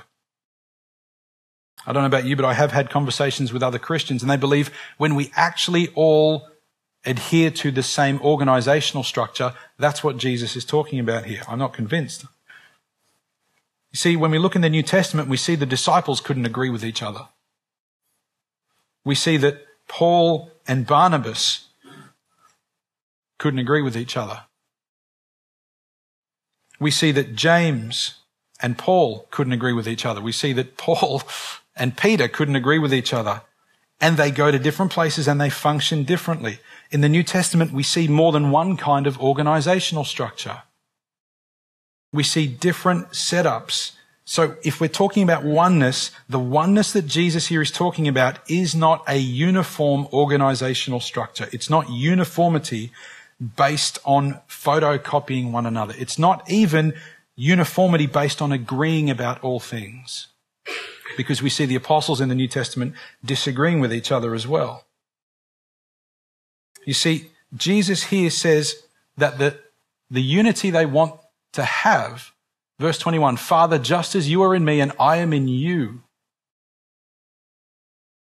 I 1.87 1.93
don't 1.93 2.03
know 2.03 2.07
about 2.07 2.25
you, 2.25 2.35
but 2.35 2.43
I 2.43 2.53
have 2.53 2.73
had 2.73 2.89
conversations 2.89 3.53
with 3.53 3.63
other 3.63 3.79
Christians 3.79 4.21
and 4.21 4.29
they 4.29 4.35
believe 4.35 4.69
when 4.97 5.15
we 5.15 5.31
actually 5.37 5.87
all 5.95 6.49
adhere 7.09 7.49
to 7.49 7.71
the 7.71 7.83
same 7.83 8.21
organizational 8.21 9.03
structure, 9.03 9.53
that's 9.77 10.03
what 10.03 10.17
Jesus 10.17 10.55
is 10.55 10.63
talking 10.63 10.99
about 10.99 11.25
here. 11.25 11.41
I'm 11.47 11.59
not 11.59 11.73
convinced. 11.73 12.23
You 13.91 13.97
see, 13.97 14.15
when 14.15 14.29
we 14.29 14.37
look 14.37 14.55
in 14.55 14.61
the 14.61 14.69
New 14.69 14.83
Testament, 14.83 15.27
we 15.27 15.37
see 15.37 15.55
the 15.55 15.65
disciples 15.65 16.21
couldn't 16.21 16.45
agree 16.45 16.69
with 16.69 16.85
each 16.85 17.01
other. 17.01 17.27
We 19.03 19.15
see 19.15 19.37
that 19.37 19.65
Paul 19.87 20.51
and 20.67 20.85
Barnabas 20.85 21.69
couldn't 23.39 23.59
agree 23.59 23.81
with 23.81 23.97
each 23.97 24.15
other. 24.15 24.41
We 26.79 26.91
see 26.91 27.11
that 27.13 27.35
James 27.35 28.15
and 28.61 28.77
Paul 28.77 29.25
couldn't 29.31 29.53
agree 29.53 29.73
with 29.73 29.87
each 29.87 30.05
other. 30.05 30.21
We 30.21 30.31
see 30.31 30.53
that 30.53 30.77
Paul 30.77 31.23
and 31.75 31.97
Peter 31.97 32.27
couldn't 32.27 32.55
agree 32.55 32.79
with 32.79 32.93
each 32.93 33.13
other. 33.13 33.41
And 33.99 34.15
they 34.15 34.31
go 34.31 34.51
to 34.51 34.59
different 34.59 34.91
places 34.91 35.27
and 35.27 35.41
they 35.41 35.49
function 35.49 36.03
differently. 36.03 36.59
In 36.91 37.01
the 37.01 37.09
New 37.09 37.23
Testament, 37.23 37.71
we 37.71 37.83
see 37.83 38.07
more 38.07 38.31
than 38.31 38.51
one 38.51 38.75
kind 38.75 39.05
of 39.05 39.19
organizational 39.19 40.03
structure. 40.03 40.63
We 42.11 42.23
see 42.23 42.47
different 42.47 43.11
setups. 43.11 43.91
So 44.25 44.55
if 44.63 44.81
we're 44.81 44.87
talking 44.87 45.23
about 45.23 45.43
oneness, 45.43 46.11
the 46.27 46.39
oneness 46.39 46.91
that 46.93 47.05
Jesus 47.05 47.47
here 47.47 47.61
is 47.61 47.71
talking 47.71 48.07
about 48.07 48.39
is 48.49 48.73
not 48.73 49.03
a 49.07 49.17
uniform 49.17 50.07
organizational 50.11 50.99
structure. 50.99 51.47
It's 51.51 51.69
not 51.69 51.89
uniformity 51.89 52.91
based 53.55 53.99
on 54.03 54.39
photocopying 54.47 55.51
one 55.51 55.65
another. 55.65 55.93
It's 55.97 56.17
not 56.17 56.49
even 56.49 56.93
uniformity 57.35 58.07
based 58.07 58.41
on 58.41 58.51
agreeing 58.51 59.09
about 59.09 59.43
all 59.43 59.59
things. 59.59 60.27
Because 61.15 61.41
we 61.41 61.49
see 61.49 61.65
the 61.65 61.75
apostles 61.75 62.21
in 62.21 62.29
the 62.29 62.35
New 62.35 62.47
Testament 62.47 62.93
disagreeing 63.23 63.79
with 63.79 63.93
each 63.93 64.11
other 64.11 64.33
as 64.33 64.47
well. 64.47 64.85
You 66.89 66.95
see, 66.95 67.29
Jesus 67.55 68.05
here 68.05 68.31
says 68.31 68.81
that 69.15 69.37
the, 69.37 69.59
the 70.09 70.23
unity 70.23 70.71
they 70.71 70.87
want 70.87 71.21
to 71.53 71.63
have, 71.63 72.31
verse 72.79 72.97
21, 72.97 73.37
Father, 73.37 73.77
just 73.77 74.15
as 74.15 74.27
you 74.27 74.41
are 74.41 74.55
in 74.55 74.65
me 74.65 74.81
and 74.81 74.91
I 74.99 75.17
am 75.17 75.31
in 75.31 75.47
you. 75.47 76.01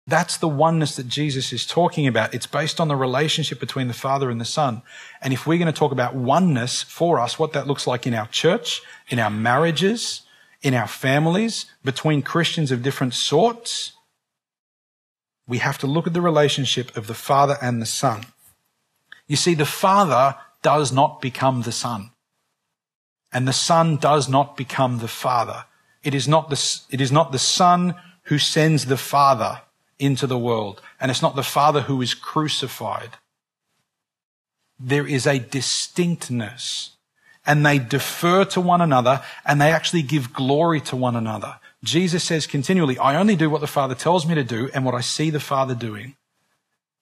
That's 0.05 0.35
the 0.35 0.49
oneness 0.49 0.97
that 0.97 1.07
Jesus 1.07 1.53
is 1.53 1.65
talking 1.65 2.07
about. 2.07 2.33
It's 2.33 2.45
based 2.45 2.81
on 2.81 2.89
the 2.89 2.97
relationship 2.97 3.57
between 3.57 3.87
the 3.87 3.93
Father 3.93 4.29
and 4.29 4.41
the 4.41 4.43
Son. 4.43 4.81
And 5.21 5.31
if 5.31 5.47
we're 5.47 5.59
going 5.59 5.71
to 5.71 5.79
talk 5.79 5.93
about 5.93 6.13
oneness 6.13 6.83
for 6.83 7.21
us, 7.21 7.39
what 7.39 7.53
that 7.53 7.67
looks 7.67 7.87
like 7.87 8.05
in 8.05 8.13
our 8.13 8.27
church, 8.27 8.81
in 9.07 9.17
our 9.17 9.29
marriages, 9.29 10.23
in 10.61 10.73
our 10.73 10.89
families, 10.89 11.67
between 11.85 12.21
Christians 12.21 12.73
of 12.73 12.83
different 12.83 13.13
sorts, 13.13 13.93
we 15.47 15.59
have 15.59 15.77
to 15.77 15.87
look 15.87 16.05
at 16.05 16.11
the 16.11 16.19
relationship 16.19 16.97
of 16.97 17.07
the 17.07 17.13
Father 17.13 17.55
and 17.61 17.81
the 17.81 17.85
Son. 17.85 18.25
You 19.27 19.35
see, 19.35 19.53
the 19.53 19.65
Father 19.65 20.35
does 20.61 20.91
not 20.91 21.21
become 21.21 21.61
the 21.61 21.71
Son. 21.71 22.11
And 23.31 23.47
the 23.47 23.53
Son 23.53 23.97
does 23.97 24.29
not 24.29 24.57
become 24.57 24.99
the 24.99 25.07
Father. 25.07 25.65
It 26.03 26.13
is 26.13 26.27
not 26.27 26.49
the, 26.49 26.81
it 26.89 27.01
is 27.01 27.11
not 27.11 27.31
the 27.31 27.39
Son 27.39 27.95
who 28.23 28.37
sends 28.37 28.85
the 28.85 28.97
Father 28.97 29.61
into 29.99 30.27
the 30.27 30.37
world. 30.37 30.81
And 30.99 31.11
it's 31.11 31.21
not 31.21 31.35
the 31.35 31.43
Father 31.43 31.81
who 31.81 32.01
is 32.01 32.13
crucified. 32.13 33.17
There 34.79 35.07
is 35.07 35.25
a 35.25 35.39
distinctness 35.39 36.91
and 37.45 37.65
they 37.65 37.79
defer 37.79 38.45
to 38.45 38.61
one 38.61 38.81
another 38.81 39.23
and 39.45 39.59
they 39.59 39.71
actually 39.71 40.03
give 40.03 40.33
glory 40.33 40.81
to 40.81 40.95
one 40.95 41.15
another. 41.15 41.59
Jesus 41.83 42.23
says 42.23 42.45
continually, 42.45 42.97
I 42.97 43.15
only 43.15 43.35
do 43.35 43.49
what 43.49 43.61
the 43.61 43.67
Father 43.67 43.95
tells 43.95 44.25
me 44.25 44.35
to 44.35 44.43
do 44.43 44.69
and 44.73 44.85
what 44.85 44.95
I 44.95 45.01
see 45.01 45.29
the 45.29 45.39
Father 45.39 45.73
doing. 45.73 46.15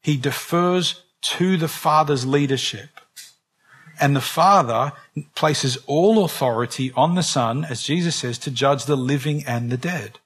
He 0.01 0.17
defers 0.17 1.01
to 1.25 1.57
the 1.57 1.67
Father's 1.67 2.25
leadership. 2.25 2.89
And 3.99 4.15
the 4.15 4.21
Father 4.21 4.91
places 5.35 5.77
all 5.87 6.23
authority 6.25 6.91
on 6.95 7.15
the 7.15 7.23
Son, 7.23 7.65
as 7.65 7.81
Jesus 7.81 8.15
says, 8.15 8.37
to 8.39 8.51
judge 8.51 8.85
the 8.85 8.97
living 8.97 9.43
and 9.45 9.71
the 9.71 9.77
dead. 9.77 10.19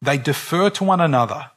They 0.00 0.18
defer 0.18 0.70
to 0.70 0.84
one 0.84 1.00
another. 1.00 1.50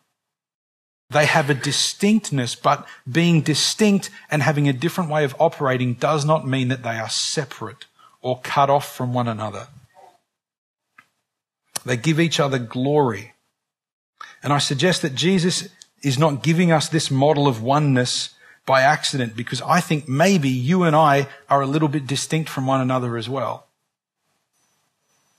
They 1.09 1.25
have 1.25 1.49
a 1.49 1.53
distinctness, 1.53 2.55
but 2.55 2.87
being 3.09 3.41
distinct 3.41 4.09
and 4.31 4.41
having 4.41 4.67
a 4.67 4.73
different 4.73 5.09
way 5.11 5.23
of 5.23 5.35
operating 5.39 5.95
does 5.95 6.25
not 6.25 6.47
mean 6.47 6.69
that 6.69 6.83
they 6.83 6.97
are 6.97 7.09
separate 7.09 7.85
or 8.21 8.39
cut 8.41 8.69
off 8.69 8.95
from 8.95 9.13
one 9.13 9.27
another. 9.27 9.67
They 11.85 11.97
give 11.97 12.19
each 12.19 12.39
other 12.39 12.57
glory. 12.57 13.33
And 14.41 14.51
I 14.51 14.57
suggest 14.57 15.03
that 15.03 15.13
Jesus 15.13 15.69
is 16.03 16.19
not 16.19 16.43
giving 16.43 16.71
us 16.71 16.89
this 16.89 17.09
model 17.09 17.47
of 17.47 17.61
oneness 17.61 18.31
by 18.65 18.81
accident 18.81 19.35
because 19.35 19.61
I 19.61 19.79
think 19.79 20.07
maybe 20.07 20.49
you 20.49 20.83
and 20.83 20.95
I 20.95 21.27
are 21.49 21.61
a 21.61 21.67
little 21.67 21.87
bit 21.87 22.07
distinct 22.07 22.49
from 22.49 22.65
one 22.65 22.81
another 22.81 23.17
as 23.17 23.29
well. 23.29 23.67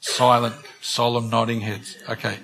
Silent, 0.01 0.55
solemn 0.81 1.29
nodding 1.29 1.61
heads. 1.61 1.97
Okay. 2.09 2.39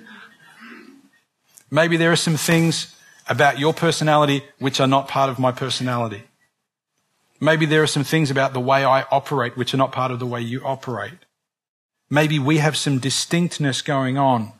Maybe 1.70 1.96
there 1.96 2.12
are 2.12 2.16
some 2.16 2.36
things 2.36 2.94
about 3.28 3.58
your 3.58 3.72
personality 3.72 4.42
which 4.58 4.80
are 4.80 4.86
not 4.86 5.08
part 5.08 5.30
of 5.30 5.38
my 5.38 5.52
personality. 5.52 6.24
Maybe 7.40 7.66
there 7.66 7.82
are 7.82 7.88
some 7.88 8.04
things 8.04 8.30
about 8.30 8.52
the 8.52 8.60
way 8.60 8.84
I 8.84 9.02
operate 9.10 9.56
which 9.56 9.74
are 9.74 9.78
not 9.78 9.92
part 9.92 10.10
of 10.10 10.18
the 10.18 10.26
way 10.26 10.40
you 10.40 10.62
operate. 10.64 11.18
Maybe 12.10 12.38
we 12.38 12.58
have 12.58 12.76
some 12.76 12.98
distinctness 12.98 13.82
going 13.82 14.18
on. 14.18 14.52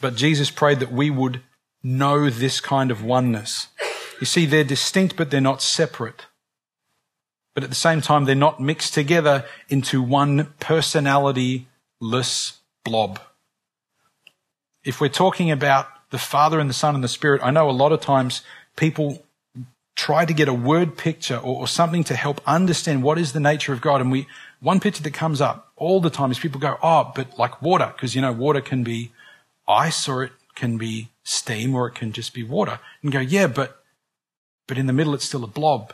But 0.00 0.16
Jesus 0.16 0.50
prayed 0.50 0.80
that 0.80 0.92
we 0.92 1.08
would 1.08 1.40
know 1.84 2.30
this 2.30 2.60
kind 2.60 2.90
of 2.90 3.04
oneness. 3.04 3.68
You 4.20 4.26
see, 4.26 4.46
they're 4.46 4.64
distinct, 4.64 5.16
but 5.16 5.30
they're 5.30 5.40
not 5.40 5.62
separate. 5.62 6.26
But 7.54 7.62
at 7.62 7.70
the 7.70 7.76
same 7.76 8.00
time, 8.00 8.24
they're 8.24 8.34
not 8.34 8.58
mixed 8.58 8.94
together 8.94 9.44
into 9.68 10.02
one 10.02 10.52
personality-less 10.58 12.58
blob. 12.84 13.20
If 14.82 15.00
we're 15.00 15.08
talking 15.08 15.50
about 15.50 15.88
the 16.10 16.18
Father 16.18 16.58
and 16.58 16.68
the 16.68 16.74
Son 16.74 16.94
and 16.94 17.04
the 17.04 17.08
Spirit, 17.08 17.42
I 17.44 17.50
know 17.50 17.68
a 17.68 17.72
lot 17.72 17.92
of 17.92 18.00
times 18.00 18.42
people 18.76 19.24
try 19.94 20.24
to 20.24 20.34
get 20.34 20.48
a 20.48 20.54
word 20.54 20.96
picture 20.96 21.36
or, 21.36 21.60
or, 21.60 21.68
something 21.68 22.02
to 22.04 22.16
help 22.16 22.40
understand 22.46 23.02
what 23.02 23.16
is 23.16 23.32
the 23.32 23.38
nature 23.38 23.72
of 23.72 23.80
God. 23.80 24.00
And 24.00 24.10
we, 24.10 24.26
one 24.60 24.80
picture 24.80 25.04
that 25.04 25.14
comes 25.14 25.40
up 25.40 25.70
all 25.76 26.00
the 26.00 26.10
time 26.10 26.32
is 26.32 26.38
people 26.38 26.60
go, 26.60 26.76
oh, 26.82 27.12
but 27.14 27.38
like 27.38 27.62
water, 27.62 27.92
because 27.94 28.16
you 28.16 28.20
know, 28.20 28.32
water 28.32 28.60
can 28.60 28.82
be 28.82 29.12
ice 29.68 30.08
or 30.08 30.24
it 30.24 30.32
can 30.56 30.78
be 30.78 31.10
steam 31.24 31.74
or 31.74 31.88
it 31.88 31.94
can 31.94 32.12
just 32.12 32.32
be 32.32 32.44
water. 32.44 32.78
And 33.02 33.10
go, 33.10 33.20
yeah, 33.20 33.48
but, 33.48 33.82
but 34.66 34.78
in 34.78 34.86
the 34.86 34.92
middle 34.92 35.14
it's 35.14 35.24
still 35.24 35.42
a 35.42 35.48
blob. 35.48 35.92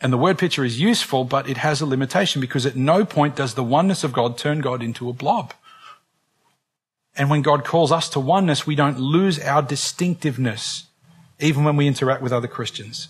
And 0.00 0.12
the 0.12 0.18
word 0.18 0.36
picture 0.36 0.64
is 0.64 0.80
useful, 0.80 1.24
but 1.24 1.48
it 1.48 1.58
has 1.58 1.80
a 1.80 1.86
limitation 1.86 2.40
because 2.40 2.66
at 2.66 2.74
no 2.74 3.04
point 3.04 3.36
does 3.36 3.54
the 3.54 3.62
oneness 3.62 4.02
of 4.02 4.12
God 4.12 4.36
turn 4.36 4.60
God 4.60 4.82
into 4.82 5.08
a 5.08 5.12
blob. 5.12 5.54
And 7.16 7.30
when 7.30 7.42
God 7.42 7.64
calls 7.64 7.92
us 7.92 8.08
to 8.10 8.20
oneness, 8.20 8.66
we 8.66 8.74
don't 8.74 8.98
lose 8.98 9.38
our 9.38 9.62
distinctiveness, 9.62 10.86
even 11.38 11.62
when 11.62 11.76
we 11.76 11.86
interact 11.86 12.22
with 12.22 12.32
other 12.32 12.48
Christians. 12.48 13.08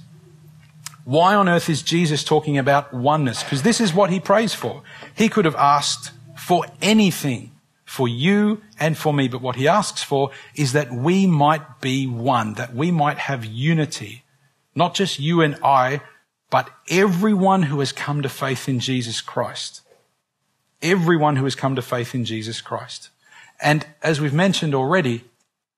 Why 1.05 1.35
on 1.35 1.49
earth 1.49 1.71
is 1.71 1.83
Jesus 1.83 2.23
talking 2.23 2.59
about 2.59 2.93
oneness? 2.93 3.43
Because 3.43 3.63
this 3.63 3.81
is 3.81 3.95
what 3.95 4.11
he 4.11 4.21
prays 4.21 4.55
for. 4.55 4.83
He 5.15 5.29
could 5.29 5.45
have 5.45 5.57
asked 5.57 6.11
for 6.37 6.67
anything 6.83 7.52
for 7.93 8.09
you 8.09 8.63
and 8.81 8.97
for 8.97 9.13
me. 9.13 9.29
But 9.29 9.43
what 9.43 9.57
he 9.57 9.69
asks 9.69 10.03
for 10.03 10.31
is 10.55 10.73
that 10.73 10.91
we 10.91 11.27
might 11.27 11.83
be 11.83 12.07
one, 12.07 12.55
that 12.55 12.75
we 12.75 12.91
might 12.91 13.19
have 13.19 13.45
unity. 13.45 14.25
Not 14.75 14.95
just 14.95 15.21
you 15.21 15.43
and 15.43 15.59
I, 15.63 16.01
but 16.49 16.71
everyone 16.89 17.65
who 17.65 17.81
has 17.81 17.93
come 17.93 18.23
to 18.23 18.31
faith 18.31 18.67
in 18.67 18.81
Jesus 18.81 19.21
Christ. 19.21 19.83
Everyone 20.81 21.37
who 21.37 21.45
has 21.45 21.55
come 21.55 21.77
to 21.77 21.83
faith 21.83 22.15
in 22.15 22.25
Jesus 22.25 22.63
Christ. 22.63 23.11
And 23.61 23.85
as 24.03 24.23
we've 24.23 24.33
mentioned 24.33 24.75
already, 24.75 25.25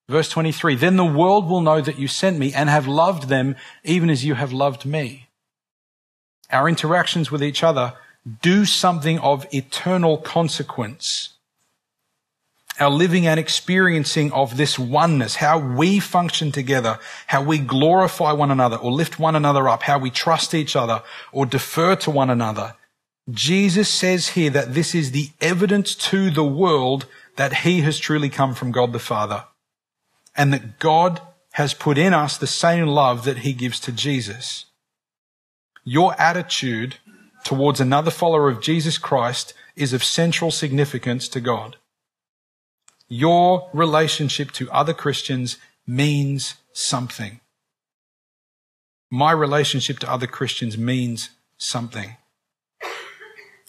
verse 0.08 0.28
23, 0.28 0.76
then 0.76 0.96
the 0.96 1.04
world 1.04 1.48
will 1.48 1.62
know 1.62 1.80
that 1.80 1.98
you 1.98 2.06
sent 2.06 2.38
me 2.38 2.54
and 2.54 2.68
have 2.68 2.86
loved 2.86 3.28
them 3.28 3.56
even 3.82 4.08
as 4.08 4.24
you 4.24 4.34
have 4.34 4.52
loved 4.52 4.86
me. 4.86 5.26
Our 6.52 6.68
interactions 6.68 7.32
with 7.32 7.42
each 7.42 7.64
other 7.64 7.94
do 8.40 8.64
something 8.64 9.18
of 9.18 9.52
eternal 9.52 10.16
consequence 10.18 11.33
our 12.80 12.90
living 12.90 13.26
and 13.26 13.38
experiencing 13.38 14.32
of 14.32 14.56
this 14.56 14.78
oneness, 14.78 15.36
how 15.36 15.58
we 15.58 16.00
function 16.00 16.50
together, 16.50 16.98
how 17.28 17.42
we 17.42 17.58
glorify 17.58 18.32
one 18.32 18.50
another 18.50 18.76
or 18.76 18.90
lift 18.90 19.18
one 19.18 19.36
another 19.36 19.68
up, 19.68 19.84
how 19.84 19.98
we 19.98 20.10
trust 20.10 20.54
each 20.54 20.74
other 20.74 21.02
or 21.32 21.46
defer 21.46 21.94
to 21.96 22.10
one 22.10 22.30
another. 22.30 22.74
Jesus 23.30 23.88
says 23.88 24.30
here 24.30 24.50
that 24.50 24.74
this 24.74 24.94
is 24.94 25.12
the 25.12 25.30
evidence 25.40 25.94
to 25.94 26.30
the 26.30 26.44
world 26.44 27.06
that 27.36 27.58
he 27.58 27.80
has 27.82 27.98
truly 27.98 28.28
come 28.28 28.54
from 28.54 28.72
God 28.72 28.92
the 28.92 28.98
Father 28.98 29.44
and 30.36 30.52
that 30.52 30.78
God 30.78 31.20
has 31.52 31.74
put 31.74 31.96
in 31.96 32.12
us 32.12 32.36
the 32.36 32.46
same 32.46 32.86
love 32.86 33.24
that 33.24 33.38
he 33.38 33.52
gives 33.52 33.78
to 33.80 33.92
Jesus. 33.92 34.66
Your 35.84 36.20
attitude 36.20 36.96
towards 37.44 37.80
another 37.80 38.10
follower 38.10 38.48
of 38.48 38.60
Jesus 38.60 38.98
Christ 38.98 39.54
is 39.76 39.92
of 39.92 40.02
central 40.02 40.50
significance 40.50 41.28
to 41.28 41.40
God. 41.40 41.76
Your 43.16 43.70
relationship 43.72 44.50
to 44.52 44.68
other 44.72 44.92
Christians 44.92 45.58
means 45.86 46.56
something. 46.72 47.38
My 49.08 49.30
relationship 49.30 50.00
to 50.00 50.10
other 50.10 50.26
Christians 50.26 50.76
means 50.76 51.30
something. 51.56 52.16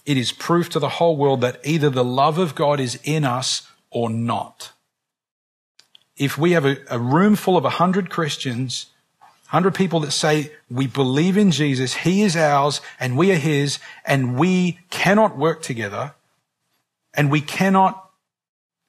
It 0.04 0.16
is 0.16 0.32
proof 0.32 0.68
to 0.70 0.80
the 0.80 0.88
whole 0.98 1.16
world 1.16 1.42
that 1.42 1.60
either 1.62 1.90
the 1.90 2.02
love 2.02 2.38
of 2.38 2.56
God 2.56 2.80
is 2.80 2.98
in 3.04 3.24
us 3.24 3.68
or 3.88 4.10
not. 4.10 4.72
If 6.16 6.36
we 6.36 6.50
have 6.50 6.66
a, 6.66 6.78
a 6.90 6.98
room 6.98 7.36
full 7.36 7.56
of 7.56 7.64
a 7.64 7.78
hundred 7.78 8.10
Christians 8.10 8.86
100 9.50 9.76
people 9.76 10.00
that 10.00 10.10
say, 10.10 10.50
we 10.68 10.88
believe 10.88 11.36
in 11.36 11.52
Jesus, 11.52 11.94
He 11.94 12.22
is 12.22 12.36
ours, 12.36 12.80
and 12.98 13.16
we 13.16 13.30
are 13.30 13.36
His, 13.36 13.78
and 14.04 14.36
we 14.36 14.80
cannot 14.90 15.38
work 15.38 15.62
together, 15.62 16.14
and 17.14 17.30
we 17.30 17.40
cannot 17.40 18.05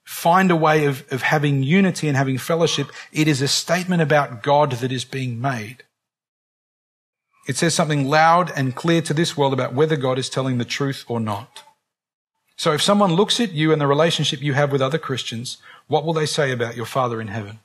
find 0.08 0.50
a 0.50 0.56
way 0.56 0.86
of, 0.86 1.04
of 1.12 1.22
having 1.22 1.64
unity 1.64 2.08
and 2.08 2.16
having 2.16 2.38
fellowship. 2.38 2.90
It 3.12 3.28
is 3.28 3.42
a 3.42 3.48
statement 3.48 4.02
about 4.02 4.42
God 4.42 4.72
that 4.72 4.90
is 4.90 5.04
being 5.04 5.42
made. 5.42 5.84
It 7.46 7.58
says 7.58 7.76
something 7.76 8.08
loud 8.08 8.50
and 8.56 8.74
clear 8.74 9.02
to 9.02 9.14
this 9.14 9.36
world 9.36 9.52
about 9.52 9.74
whether 9.74 9.98
God 9.98 10.18
is 10.18 10.30
telling 10.30 10.60
the 10.60 10.66
truth 10.66 11.04
or 11.10 11.20
not. 11.20 11.64
So 12.56 12.72
if 12.72 12.82
someone 12.82 13.16
looks 13.16 13.42
at 13.42 13.52
you 13.52 13.74
and 13.74 13.82
the 13.82 13.86
relationship 13.86 14.42
you 14.42 14.54
have 14.54 14.72
with 14.72 14.82
other 14.82 14.98
Christians, 14.98 15.58
what 15.88 16.06
will 16.06 16.14
they 16.14 16.26
say 16.26 16.54
about 16.54 16.78
your 16.78 16.86
Father 16.86 17.20
in 17.20 17.28
heaven? 17.28 17.60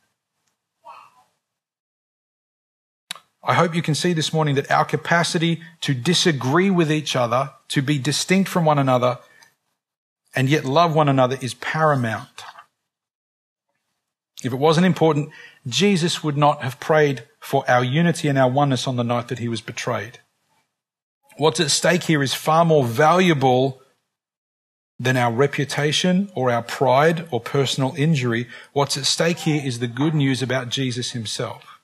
I 3.45 3.55
hope 3.55 3.73
you 3.73 3.83
can 3.83 3.95
see 3.95 4.13
this 4.13 4.33
morning 4.33 4.57
that 4.57 4.71
our 4.71 4.85
capacity 4.85 5.63
to 5.83 5.95
disagree 5.95 6.71
with 6.71 6.91
each 6.91 7.15
other, 7.15 7.51
to 7.69 7.83
be 7.83 7.99
distinct 7.99 8.51
from 8.51 8.65
one 8.65 8.81
another, 8.81 9.21
and 10.35 10.49
yet 10.49 10.65
love 10.65 10.95
one 10.95 11.09
another 11.09 11.37
is 11.41 11.55
paramount. 11.55 12.45
If 14.43 14.53
it 14.53 14.59
wasn't 14.59 14.87
important, 14.87 15.31
Jesus 15.67 16.25
would 16.25 16.37
not 16.37 16.63
have 16.63 16.81
prayed 16.81 17.25
for 17.39 17.69
our 17.69 17.85
unity 17.85 18.29
and 18.29 18.39
our 18.39 18.51
oneness 18.51 18.87
on 18.87 18.97
the 18.97 19.05
night 19.05 19.29
that 19.29 19.39
he 19.39 19.49
was 19.49 19.61
betrayed. 19.61 20.19
What's 21.37 21.61
at 21.61 21.71
stake 21.71 22.05
here 22.05 22.23
is 22.23 22.35
far 22.35 22.65
more 22.65 22.85
valuable 22.85 23.81
than 24.99 25.17
our 25.17 25.33
reputation 25.33 26.31
or 26.35 26.51
our 26.51 26.63
pride 26.63 27.27
or 27.31 27.41
personal 27.41 27.95
injury. 27.97 28.47
What's 28.73 28.97
at 28.97 29.05
stake 29.05 29.39
here 29.39 29.61
is 29.65 29.79
the 29.79 29.89
good 29.89 30.15
news 30.15 30.43
about 30.43 30.69
Jesus 30.69 31.13
himself. 31.13 31.81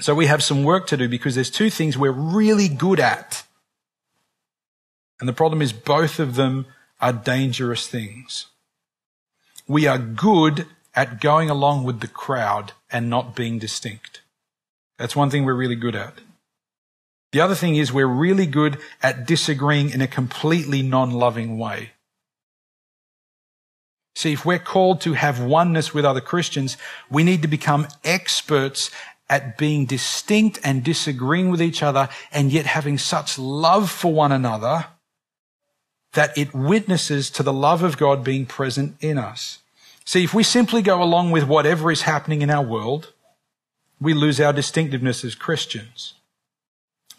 So 0.00 0.14
we 0.14 0.26
have 0.26 0.42
some 0.42 0.64
work 0.64 0.88
to 0.88 0.96
do 0.96 1.08
because 1.08 1.36
there's 1.36 1.50
two 1.50 1.70
things 1.70 1.96
we're 1.96 2.10
really 2.10 2.68
good 2.68 2.98
at. 2.98 3.44
And 5.20 5.28
the 5.28 5.32
problem 5.32 5.62
is 5.62 5.72
both 5.72 6.18
of 6.18 6.34
them 6.34 6.66
are 7.00 7.12
dangerous 7.12 7.86
things. 7.86 8.46
We 9.66 9.86
are 9.86 9.98
good 9.98 10.66
at 10.94 11.20
going 11.20 11.50
along 11.50 11.84
with 11.84 12.00
the 12.00 12.08
crowd 12.08 12.72
and 12.90 13.10
not 13.10 13.34
being 13.34 13.58
distinct. 13.58 14.22
That's 14.98 15.16
one 15.16 15.30
thing 15.30 15.44
we're 15.44 15.54
really 15.54 15.76
good 15.76 15.96
at. 15.96 16.14
The 17.32 17.40
other 17.40 17.56
thing 17.56 17.74
is 17.74 17.92
we're 17.92 18.06
really 18.06 18.46
good 18.46 18.78
at 19.02 19.26
disagreeing 19.26 19.90
in 19.90 20.00
a 20.00 20.06
completely 20.06 20.82
non-loving 20.82 21.58
way. 21.58 21.90
See, 24.14 24.32
if 24.32 24.46
we're 24.46 24.60
called 24.60 25.00
to 25.00 25.14
have 25.14 25.42
oneness 25.42 25.92
with 25.92 26.04
other 26.04 26.20
Christians, 26.20 26.76
we 27.10 27.24
need 27.24 27.42
to 27.42 27.48
become 27.48 27.88
experts 28.04 28.92
at 29.28 29.58
being 29.58 29.86
distinct 29.86 30.60
and 30.62 30.84
disagreeing 30.84 31.50
with 31.50 31.60
each 31.60 31.82
other 31.82 32.08
and 32.30 32.52
yet 32.52 32.66
having 32.66 32.98
such 32.98 33.38
love 33.38 33.90
for 33.90 34.12
one 34.12 34.30
another 34.30 34.86
that 36.14 36.36
it 36.36 36.54
witnesses 36.54 37.30
to 37.30 37.42
the 37.42 37.52
love 37.52 37.82
of 37.82 37.96
God 37.96 38.24
being 38.24 38.46
present 38.46 38.96
in 39.00 39.18
us. 39.18 39.58
See, 40.04 40.24
if 40.24 40.34
we 40.34 40.42
simply 40.42 40.82
go 40.82 41.02
along 41.02 41.30
with 41.30 41.44
whatever 41.44 41.90
is 41.90 42.02
happening 42.02 42.42
in 42.42 42.50
our 42.50 42.64
world, 42.64 43.12
we 44.00 44.14
lose 44.14 44.40
our 44.40 44.52
distinctiveness 44.52 45.24
as 45.24 45.34
Christians. 45.34 46.14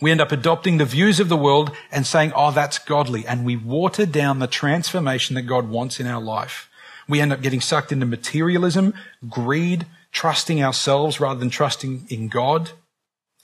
We 0.02 0.12
end 0.12 0.22
up 0.22 0.32
adopting 0.32 0.78
the 0.78 0.86
views 0.86 1.20
of 1.20 1.30
the 1.30 1.38
world 1.38 1.72
and 1.92 2.06
saying, 2.06 2.34
oh, 2.36 2.52
that's 2.52 2.80
godly. 2.80 3.26
And 3.26 3.46
we 3.46 3.56
water 3.56 4.06
down 4.06 4.40
the 4.40 4.48
transformation 4.48 5.36
that 5.36 5.44
God 5.44 5.70
wants 5.70 6.00
in 6.00 6.08
our 6.08 6.22
life. 6.22 6.70
We 7.08 7.22
end 7.22 7.32
up 7.32 7.42
getting 7.42 7.62
sucked 7.62 7.92
into 7.92 8.06
materialism, 8.06 8.94
greed, 9.30 9.86
trusting 10.12 10.62
ourselves 10.62 11.20
rather 11.20 11.40
than 11.40 11.50
trusting 11.50 12.08
in 12.10 12.28
God. 12.28 12.72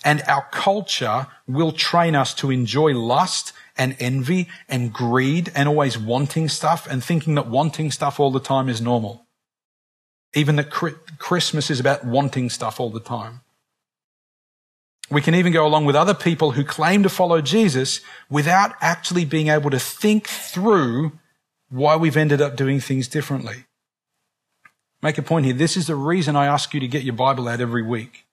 And 0.04 0.24
our 0.28 0.48
culture 0.52 1.28
will 1.48 1.72
train 1.72 2.16
us 2.16 2.34
to 2.36 2.52
enjoy 2.52 2.94
lust 2.94 3.54
and 3.82 3.96
envy 4.00 4.48
and 4.70 4.94
greed 4.94 5.52
and 5.56 5.68
always 5.68 5.98
wanting 5.98 6.48
stuff 6.48 6.86
and 6.86 7.04
thinking 7.04 7.34
that 7.34 7.48
wanting 7.48 7.90
stuff 7.90 8.20
all 8.20 8.30
the 8.30 8.40
time 8.40 8.70
is 8.70 8.80
normal. 8.80 9.26
Even 10.36 10.56
that 10.58 10.70
Christmas 10.70 11.72
is 11.72 11.80
about 11.80 12.06
wanting 12.06 12.52
stuff 12.52 12.80
all 12.80 12.92
the 12.92 13.00
time. 13.00 13.42
We 15.10 15.20
can 15.20 15.34
even 15.34 15.52
go 15.52 15.66
along 15.66 15.86
with 15.86 15.96
other 15.96 16.14
people 16.14 16.52
who 16.52 16.64
claim 16.64 17.02
to 17.02 17.10
follow 17.10 17.42
Jesus 17.42 18.02
without 18.30 18.76
actually 18.82 19.26
being 19.26 19.48
able 19.48 19.72
to 19.72 19.80
think 19.80 20.28
through 20.28 21.14
why 21.70 21.96
we've 21.96 22.16
ended 22.16 22.40
up 22.40 22.56
doing 22.56 22.80
things 22.80 23.08
differently. 23.08 23.66
Make 25.02 25.18
a 25.18 25.24
point 25.24 25.48
here. 25.48 25.56
This 25.56 25.76
is 25.76 25.88
the 25.88 25.96
reason 25.96 26.36
I 26.36 26.46
ask 26.46 26.72
you 26.76 26.80
to 26.80 26.88
get 26.88 27.02
your 27.02 27.16
Bible 27.16 27.48
out 27.48 27.60
every 27.60 27.82
week 27.82 28.28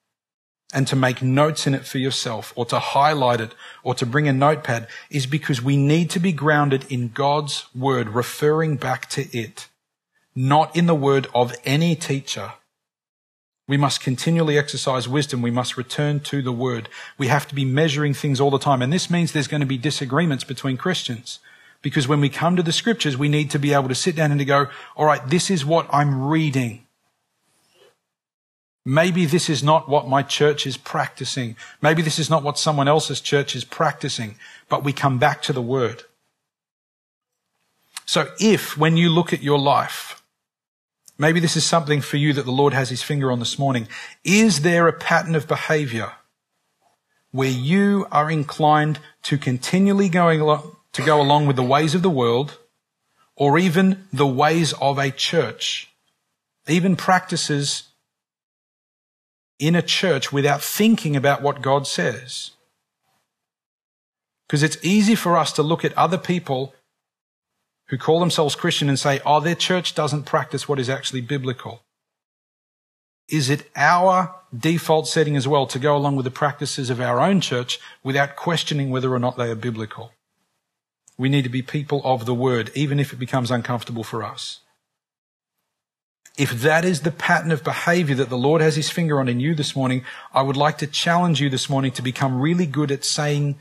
and 0.73 0.87
to 0.87 0.97
make 0.97 1.23
notes 1.23 1.67
in 1.67 1.75
it 1.75 1.87
for 1.87 1.99
yourself 1.99 2.53
or 2.55 2.67
to 2.67 2.79
highlight 2.79 3.41
it 3.41 3.55
or 3.83 3.95
to 3.95 4.05
bring 4.05 4.29
a 4.29 4.33
notepad 4.33 4.87
is 5.11 5.27
because 5.27 5.63
we 5.63 5.77
need 5.77 6.11
to 6.11 6.21
be 6.21 6.33
grounded 6.33 6.85
in 6.91 7.09
God's 7.09 7.67
word, 7.75 8.11
referring 8.11 8.77
back 8.77 9.09
to 9.11 9.23
it, 9.37 9.69
not 10.35 10.77
in 10.77 10.87
the 10.87 10.95
word 10.95 11.27
of 11.35 11.55
any 11.65 11.95
teacher. 11.95 12.53
We 13.67 13.77
must 13.77 14.01
continually 14.01 14.59
exercise 14.59 15.07
wisdom. 15.07 15.43
We 15.43 15.51
must 15.51 15.77
return 15.77 16.21
to 16.21 16.41
the 16.41 16.53
word. 16.53 16.89
We 17.19 17.29
have 17.29 17.47
to 17.49 17.55
be 17.55 17.67
measuring 17.67 18.15
things 18.15 18.41
all 18.41 18.51
the 18.51 18.59
time. 18.59 18.81
And 18.81 18.93
this 18.93 19.11
means 19.11 19.33
there's 19.33 19.47
going 19.47 19.61
to 19.61 19.67
be 19.67 19.77
disagreements 19.77 20.43
between 20.43 20.79
Christians. 20.79 21.39
Because 21.83 22.09
when 22.09 22.21
we 22.21 22.31
come 22.31 22.57
to 22.57 22.63
the 22.63 22.73
scriptures, 22.73 23.17
we 23.17 23.29
need 23.29 23.51
to 23.51 23.59
be 23.59 23.75
able 23.75 23.89
to 23.89 23.95
sit 23.95 24.17
down 24.17 24.31
and 24.31 24.41
to 24.41 24.45
go, 24.45 24.69
all 24.97 25.07
right, 25.07 25.21
this 25.29 25.51
is 25.51 25.65
what 25.65 25.87
I'm 25.93 26.27
reading. 26.27 26.87
Maybe 28.89 29.27
this 29.27 29.51
is 29.51 29.63
not 29.63 29.87
what 29.87 30.09
my 30.09 30.23
church 30.23 30.67
is 30.67 30.79
practicing. 30.79 31.57
Maybe 31.83 32.01
this 32.01 32.19
is 32.19 32.31
not 32.31 32.43
what 32.43 32.59
someone 32.59 32.89
else's 32.89 33.21
church 33.21 33.55
is 33.55 33.63
practicing, 33.63 34.37
but 34.71 34.83
we 34.83 34.95
come 34.95 35.19
back 35.19 35.43
to 35.43 35.53
the 35.53 35.61
word. 35.61 36.05
So 38.07 38.31
if, 38.41 38.79
when 38.79 38.97
you 38.97 39.11
look 39.11 39.35
at 39.35 39.43
your 39.43 39.59
life, 39.59 40.23
maybe 41.19 41.39
this 41.39 41.55
is 41.55 41.67
something 41.67 42.01
for 42.01 42.17
you 42.17 42.33
that 42.33 42.47
the 42.47 42.51
Lord 42.51 42.73
has 42.73 42.89
his 42.89 43.03
finger 43.03 43.31
on 43.31 43.41
this 43.41 43.59
morning, 43.59 43.89
is 44.25 44.63
there 44.63 44.89
a 44.89 44.93
pattern 44.95 45.35
of 45.35 45.47
behavior 45.47 46.13
where 47.31 47.51
you 47.51 48.07
are 48.11 48.31
inclined 48.31 49.01
to 49.25 49.37
continually 49.37 50.09
going 50.09 50.41
to 50.95 51.03
go 51.03 51.21
along 51.21 51.47
with 51.47 51.57
the 51.57 51.63
ways 51.63 51.95
of 51.95 52.01
the 52.01 52.09
world 52.09 52.57
or 53.37 53.59
even 53.59 54.07
the 54.15 54.27
ways 54.27 54.73
of 54.81 54.97
a 54.97 55.11
church, 55.11 55.93
even 56.67 56.97
practices 56.97 57.88
in 59.59 59.75
a 59.75 59.83
church 59.83 60.33
without 60.33 60.63
thinking 60.63 61.17
about 61.17 61.43
what 61.43 61.63
God 61.63 61.87
says. 61.87 62.53
Because 64.47 64.63
it's 64.63 64.79
easy 64.83 65.15
for 65.15 65.37
us 65.37 65.53
to 65.53 65.63
look 65.63 65.85
at 65.85 65.97
other 65.97 66.19
people 66.19 66.75
who 67.89 67.99
call 67.99 68.21
themselves 68.21 68.55
Christian 68.55 68.89
and 68.89 68.99
say, 68.99 69.21
oh, 69.25 69.41
their 69.41 69.55
church 69.55 69.95
doesn't 69.95 70.25
practice 70.25 70.69
what 70.69 70.79
is 70.79 70.89
actually 70.89 71.21
biblical. 71.21 71.83
Is 73.29 73.51
it 73.51 73.71
our 73.77 74.35
default 74.57 75.07
setting 75.07 75.37
as 75.37 75.47
well 75.47 75.67
to 75.67 75.79
go 75.79 75.95
along 75.97 76.17
with 76.17 76.25
the 76.25 76.31
practices 76.31 76.89
of 76.89 77.01
our 77.01 77.21
own 77.21 77.41
church 77.41 77.79
without 78.03 78.37
questioning 78.37 78.91
whether 78.91 79.13
or 79.13 79.19
not 79.19 79.37
they 79.37 79.51
are 79.51 79.55
biblical? 79.55 80.13
We 81.19 81.29
need 81.29 81.43
to 81.43 81.51
be 81.51 81.63
people 81.63 82.01
of 82.05 82.25
the 82.25 82.35
word, 82.35 82.71
even 82.75 83.01
if 83.01 83.13
it 83.13 83.19
becomes 83.19 83.51
uncomfortable 83.51 84.05
for 84.05 84.23
us. 84.23 84.61
If 86.39 86.53
that 86.63 86.85
is 86.85 87.01
the 87.01 87.11
pattern 87.11 87.51
of 87.51 87.65
behavior 87.65 88.15
that 88.15 88.29
the 88.29 88.39
Lord 88.39 88.63
has 88.63 88.77
his 88.77 88.89
finger 88.89 89.19
on 89.19 89.29
in 89.29 89.41
you 89.41 89.57
this 89.57 89.75
morning, 89.75 90.05
I 90.33 90.43
would 90.43 90.57
like 90.57 90.79
to 90.79 90.87
challenge 90.87 91.41
you 91.41 91.51
this 91.51 91.69
morning 91.69 91.91
to 91.93 92.03
become 92.03 92.41
really 92.41 92.65
good 92.65 92.93
at 92.93 93.05
saying 93.05 93.57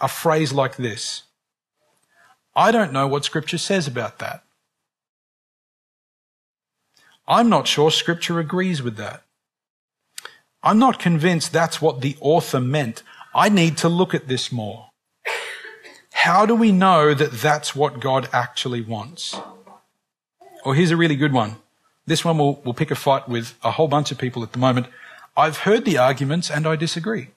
a 0.00 0.06
phrase 0.06 0.52
like 0.52 0.76
this. 0.76 1.24
I 2.54 2.70
don't 2.70 2.92
know 2.92 3.08
what 3.08 3.24
scripture 3.24 3.58
says 3.58 3.88
about 3.88 4.20
that. 4.20 4.44
I'm 7.26 7.48
not 7.48 7.66
sure 7.66 7.90
scripture 7.90 8.38
agrees 8.38 8.82
with 8.82 8.96
that. 8.98 9.24
I'm 10.62 10.78
not 10.78 11.00
convinced 11.00 11.52
that's 11.52 11.82
what 11.82 12.02
the 12.02 12.16
author 12.20 12.60
meant. 12.60 13.02
I 13.34 13.48
need 13.48 13.76
to 13.78 13.88
look 13.88 14.14
at 14.14 14.28
this 14.28 14.52
more. 14.52 14.90
How 16.12 16.46
do 16.46 16.54
we 16.54 16.70
know 16.70 17.14
that 17.14 17.32
that's 17.32 17.74
what 17.74 17.98
God 17.98 18.28
actually 18.32 18.80
wants? 18.80 19.36
Or 20.64 20.76
here's 20.76 20.92
a 20.92 20.96
really 20.96 21.16
good 21.16 21.32
one. 21.32 21.56
This 22.06 22.24
one 22.24 22.38
will, 22.38 22.60
will 22.64 22.74
pick 22.74 22.90
a 22.90 22.94
fight 22.94 23.28
with 23.28 23.54
a 23.62 23.72
whole 23.72 23.88
bunch 23.88 24.12
of 24.12 24.18
people 24.18 24.42
at 24.42 24.52
the 24.52 24.58
moment. 24.58 24.86
I've 25.36 25.58
heard 25.58 25.84
the 25.84 25.98
arguments 25.98 26.50
and 26.50 26.66
I 26.66 26.76
disagree. 26.76 27.28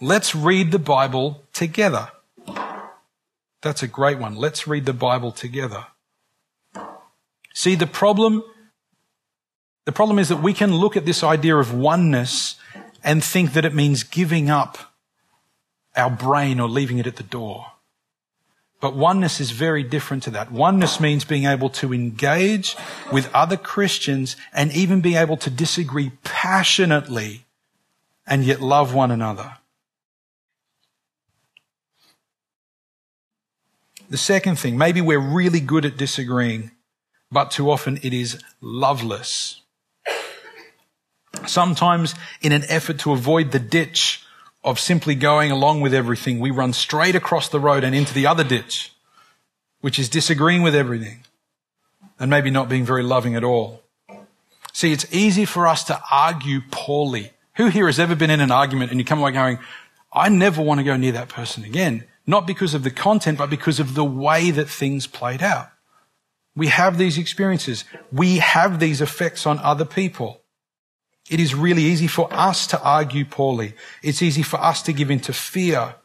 Let's 0.00 0.34
read 0.34 0.70
the 0.70 0.78
Bible 0.78 1.42
together. 1.52 2.10
That's 3.62 3.82
a 3.82 3.88
great 3.88 4.18
one. 4.18 4.36
Let's 4.36 4.68
read 4.68 4.86
the 4.86 4.92
Bible 4.92 5.32
together. 5.32 5.86
See, 7.52 7.74
the 7.74 7.88
problem, 7.88 8.44
the 9.84 9.92
problem 9.92 10.20
is 10.20 10.28
that 10.28 10.42
we 10.42 10.52
can 10.52 10.76
look 10.76 10.96
at 10.96 11.04
this 11.04 11.24
idea 11.24 11.56
of 11.56 11.74
oneness 11.74 12.54
and 13.02 13.24
think 13.24 13.54
that 13.54 13.64
it 13.64 13.74
means 13.74 14.04
giving 14.04 14.50
up 14.50 14.78
our 15.96 16.10
brain 16.10 16.60
or 16.60 16.68
leaving 16.68 16.98
it 16.98 17.06
at 17.08 17.16
the 17.16 17.24
door. 17.24 17.72
But 18.80 18.94
oneness 18.94 19.40
is 19.40 19.50
very 19.50 19.82
different 19.82 20.22
to 20.24 20.30
that. 20.30 20.52
Oneness 20.52 21.00
means 21.00 21.24
being 21.24 21.46
able 21.46 21.68
to 21.70 21.92
engage 21.92 22.76
with 23.12 23.32
other 23.34 23.56
Christians 23.56 24.36
and 24.52 24.72
even 24.72 25.00
being 25.00 25.16
able 25.16 25.36
to 25.38 25.50
disagree 25.50 26.12
passionately 26.22 27.44
and 28.26 28.44
yet 28.44 28.60
love 28.60 28.94
one 28.94 29.10
another. 29.10 29.54
The 34.10 34.16
second 34.16 34.56
thing, 34.56 34.78
maybe 34.78 35.00
we're 35.00 35.18
really 35.18 35.60
good 35.60 35.84
at 35.84 35.96
disagreeing, 35.96 36.70
but 37.30 37.50
too 37.50 37.70
often 37.70 37.98
it 38.02 38.14
is 38.14 38.42
loveless. 38.60 39.60
Sometimes 41.46 42.14
in 42.40 42.52
an 42.52 42.64
effort 42.68 43.00
to 43.00 43.12
avoid 43.12 43.50
the 43.50 43.58
ditch 43.58 44.24
of 44.68 44.78
simply 44.78 45.14
going 45.14 45.50
along 45.50 45.80
with 45.80 45.94
everything, 45.94 46.40
we 46.40 46.50
run 46.50 46.72
straight 46.72 47.14
across 47.14 47.48
the 47.48 47.58
road 47.58 47.84
and 47.84 47.94
into 47.94 48.12
the 48.12 48.26
other 48.26 48.44
ditch, 48.44 48.92
which 49.80 49.98
is 49.98 50.08
disagreeing 50.10 50.62
with 50.62 50.74
everything 50.74 51.24
and 52.20 52.30
maybe 52.30 52.50
not 52.50 52.68
being 52.68 52.84
very 52.84 53.02
loving 53.02 53.34
at 53.34 53.44
all. 53.44 53.82
See, 54.72 54.92
it's 54.92 55.12
easy 55.12 55.46
for 55.46 55.66
us 55.66 55.84
to 55.84 56.00
argue 56.10 56.60
poorly. 56.70 57.32
Who 57.56 57.68
here 57.68 57.86
has 57.86 57.98
ever 57.98 58.14
been 58.14 58.30
in 58.30 58.40
an 58.40 58.50
argument 58.50 58.90
and 58.90 59.00
you 59.00 59.06
come 59.06 59.20
away 59.20 59.32
going, 59.32 59.58
I 60.12 60.28
never 60.28 60.60
want 60.60 60.78
to 60.80 60.84
go 60.84 60.96
near 60.96 61.12
that 61.12 61.28
person 61.28 61.64
again? 61.64 62.04
Not 62.26 62.46
because 62.46 62.74
of 62.74 62.84
the 62.84 62.90
content, 62.90 63.38
but 63.38 63.50
because 63.50 63.80
of 63.80 63.94
the 63.94 64.04
way 64.04 64.50
that 64.50 64.68
things 64.68 65.06
played 65.06 65.42
out. 65.42 65.70
We 66.54 66.66
have 66.66 66.98
these 66.98 67.16
experiences. 67.16 67.84
We 68.12 68.36
have 68.38 68.80
these 68.80 69.00
effects 69.00 69.46
on 69.46 69.58
other 69.60 69.86
people. 69.86 70.37
It 71.30 71.40
is 71.40 71.54
really 71.54 71.82
easy 71.82 72.06
for 72.06 72.32
us 72.32 72.66
to 72.68 72.82
argue 72.82 73.24
poorly. 73.24 73.74
It's 74.02 74.22
easy 74.22 74.42
for 74.42 74.58
us 74.60 74.82
to 74.82 74.92
give 74.92 75.10
into 75.10 75.32
fear, 75.32 75.96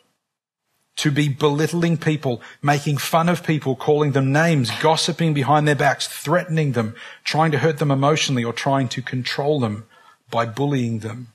to 0.97 1.12
be 1.12 1.29
belittling 1.29 1.97
people, 1.97 2.41
making 2.62 2.97
fun 2.97 3.29
of 3.29 3.43
people, 3.43 3.75
calling 3.75 4.12
them 4.12 4.31
names, 4.31 4.69
gossiping 4.81 5.33
behind 5.33 5.67
their 5.67 5.75
backs, 5.75 6.07
threatening 6.07 6.73
them, 6.73 6.95
trying 7.23 7.51
to 7.51 7.59
hurt 7.59 7.77
them 7.77 7.91
emotionally 7.91 8.43
or 8.43 8.53
trying 8.53 8.89
to 8.89 9.01
control 9.01 9.59
them 9.59 9.86
by 10.29 10.45
bullying 10.45 10.99
them. 10.99 11.29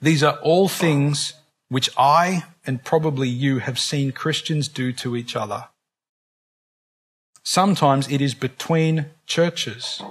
These 0.00 0.22
are 0.22 0.38
all 0.42 0.68
things 0.68 1.34
which 1.68 1.90
I 1.96 2.44
and 2.66 2.84
probably 2.84 3.28
you 3.28 3.58
have 3.58 3.78
seen 3.78 4.12
Christians 4.12 4.68
do 4.68 4.92
to 4.92 5.16
each 5.16 5.36
other. 5.36 5.68
Sometimes 7.42 8.10
it 8.10 8.20
is 8.20 8.34
between 8.34 9.06
churches. 9.26 10.02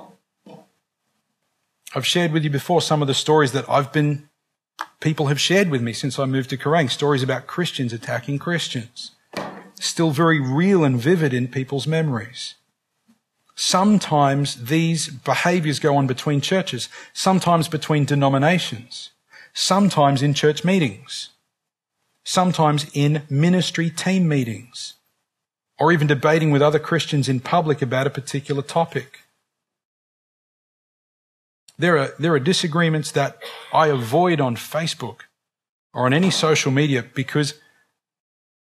I've 1.96 2.06
shared 2.06 2.34
with 2.34 2.44
you 2.44 2.50
before 2.50 2.82
some 2.82 3.02
of 3.02 3.08
the 3.08 3.14
stories 3.14 3.54
that 3.54 3.70
I've 3.70 3.94
been, 3.94 4.28
people 5.00 5.28
have 5.28 5.40
shared 5.40 5.70
with 5.70 5.82
me 5.82 5.94
since 5.94 6.20
I 6.20 6.26
moved 6.26 6.50
to 6.50 6.58
Kerang, 6.58 6.90
stories 6.90 7.24
about 7.24 7.48
Christians 7.48 7.94
attacking 7.94 8.38
Christians. 8.38 9.12
Still 9.80 10.12
very 10.12 10.42
real 10.42 10.84
and 10.84 11.00
vivid 11.00 11.34
in 11.34 11.48
people's 11.48 11.88
memories. 11.88 12.56
Sometimes 13.56 14.66
these 14.66 15.08
behaviors 15.08 15.80
go 15.80 15.96
on 15.96 16.06
between 16.06 16.42
churches, 16.42 16.90
sometimes 17.14 17.70
between 17.70 18.04
denominations, 18.04 19.12
sometimes 19.54 20.22
in 20.22 20.34
church 20.34 20.66
meetings, 20.66 21.30
sometimes 22.26 22.88
in 22.94 23.24
ministry 23.30 23.90
team 23.90 24.28
meetings, 24.28 24.96
or 25.80 25.94
even 25.94 26.08
debating 26.08 26.52
with 26.52 26.62
other 26.62 26.80
Christians 26.80 27.30
in 27.30 27.40
public 27.40 27.82
about 27.82 28.06
a 28.06 28.10
particular 28.10 28.62
topic. 28.62 29.22
There 31.78 31.98
are, 31.98 32.14
there 32.18 32.34
are 32.34 32.40
disagreements 32.40 33.12
that 33.12 33.38
I 33.74 33.88
avoid 33.88 34.40
on 34.40 34.56
Facebook 34.56 35.22
or 35.94 36.06
on 36.06 36.14
any 36.14 36.32
social 36.32 36.72
media 36.72 37.04
because 37.04 37.56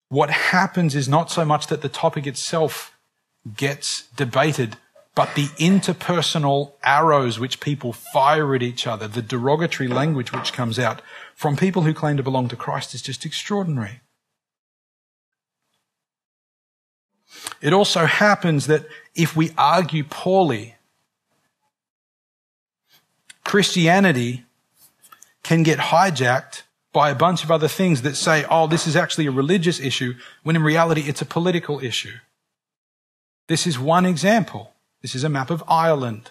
what 0.09 0.31
happens 0.31 0.95
is 0.95 1.09
not 1.09 1.31
so 1.31 1.45
much 1.45 1.67
that 1.69 1.83
the 1.83 1.89
topic 1.89 2.27
itself 2.27 2.97
gets 3.57 4.09
debated, 4.17 4.77
but 5.15 5.35
the 5.35 5.47
interpersonal 5.59 6.73
arrows 6.83 7.39
which 7.39 7.61
people 7.61 7.93
fire 7.93 8.55
at 8.55 8.63
each 8.63 8.87
other, 8.87 9.09
the 9.09 9.23
derogatory 9.23 9.89
language 9.89 10.33
which 10.33 10.53
comes 10.53 10.79
out 10.79 11.03
from 11.35 11.57
people 11.57 11.83
who 11.83 11.95
claim 11.95 12.17
to 12.17 12.23
belong 12.23 12.49
to 12.49 12.57
Christ 12.57 12.95
is 12.95 13.03
just 13.03 13.25
extraordinary. 13.25 14.01
It 17.61 17.73
also 17.73 18.07
happens 18.07 18.67
that 18.67 18.87
if 19.15 19.37
we 19.37 19.53
argue 19.59 20.05
poorly, 20.05 20.77
Christianity 23.49 24.45
can 25.43 25.63
get 25.63 25.79
hijacked 25.79 26.65
by 26.93 27.09
a 27.09 27.15
bunch 27.15 27.45
of 27.45 27.51
other 27.51 27.67
things 27.67 28.03
that 28.03 28.15
say, 28.15 28.45
oh, 28.51 28.67
this 28.67 28.87
is 28.87 28.95
actually 28.95 29.25
a 29.25 29.31
religious 29.31 29.81
issue, 29.81 30.13
when 30.43 30.55
in 30.55 30.63
reality 30.63 31.05
it's 31.07 31.23
a 31.23 31.25
political 31.25 31.81
issue. 31.81 32.13
This 33.47 33.67
is 33.67 33.79
one 33.79 34.05
example. 34.05 34.75
This 35.01 35.15
is 35.15 35.25
a 35.25 35.31
map 35.31 35.49
of 35.49 35.65
Ireland. 35.67 36.31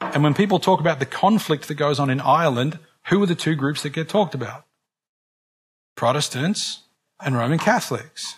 And 0.00 0.24
when 0.24 0.34
people 0.34 0.58
talk 0.58 0.80
about 0.80 0.98
the 0.98 1.06
conflict 1.06 1.68
that 1.68 1.76
goes 1.76 2.00
on 2.00 2.10
in 2.10 2.20
Ireland, 2.20 2.80
who 3.10 3.22
are 3.22 3.26
the 3.26 3.36
two 3.36 3.54
groups 3.54 3.84
that 3.84 3.90
get 3.90 4.08
talked 4.08 4.34
about? 4.34 4.64
Protestants 5.94 6.80
and 7.20 7.36
Roman 7.36 7.60
Catholics. 7.60 8.34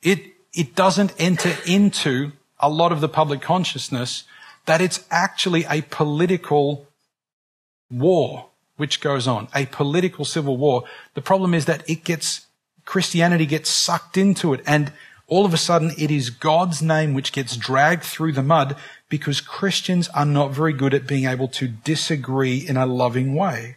It, 0.00 0.32
it 0.54 0.74
doesn't 0.74 1.12
enter 1.18 1.54
into 1.66 2.32
a 2.58 2.70
lot 2.70 2.90
of 2.90 3.02
the 3.02 3.08
public 3.10 3.42
consciousness 3.42 4.24
that 4.66 4.80
it's 4.80 5.04
actually 5.10 5.64
a 5.68 5.82
political 5.82 6.86
war 7.90 8.46
which 8.76 9.00
goes 9.00 9.28
on, 9.28 9.48
a 9.54 9.66
political 9.66 10.24
civil 10.24 10.56
war. 10.56 10.84
The 11.14 11.22
problem 11.22 11.54
is 11.54 11.66
that 11.66 11.88
it 11.88 12.04
gets, 12.04 12.46
Christianity 12.84 13.46
gets 13.46 13.70
sucked 13.70 14.16
into 14.16 14.52
it 14.54 14.60
and 14.66 14.92
all 15.26 15.44
of 15.46 15.54
a 15.54 15.58
sudden 15.58 15.92
it 15.96 16.10
is 16.10 16.30
God's 16.30 16.82
name 16.82 17.14
which 17.14 17.32
gets 17.32 17.56
dragged 17.56 18.02
through 18.02 18.32
the 18.32 18.42
mud 18.42 18.76
because 19.08 19.40
Christians 19.40 20.08
are 20.08 20.26
not 20.26 20.52
very 20.52 20.72
good 20.72 20.94
at 20.94 21.06
being 21.06 21.26
able 21.26 21.48
to 21.48 21.68
disagree 21.68 22.58
in 22.58 22.76
a 22.76 22.86
loving 22.86 23.34
way. 23.34 23.76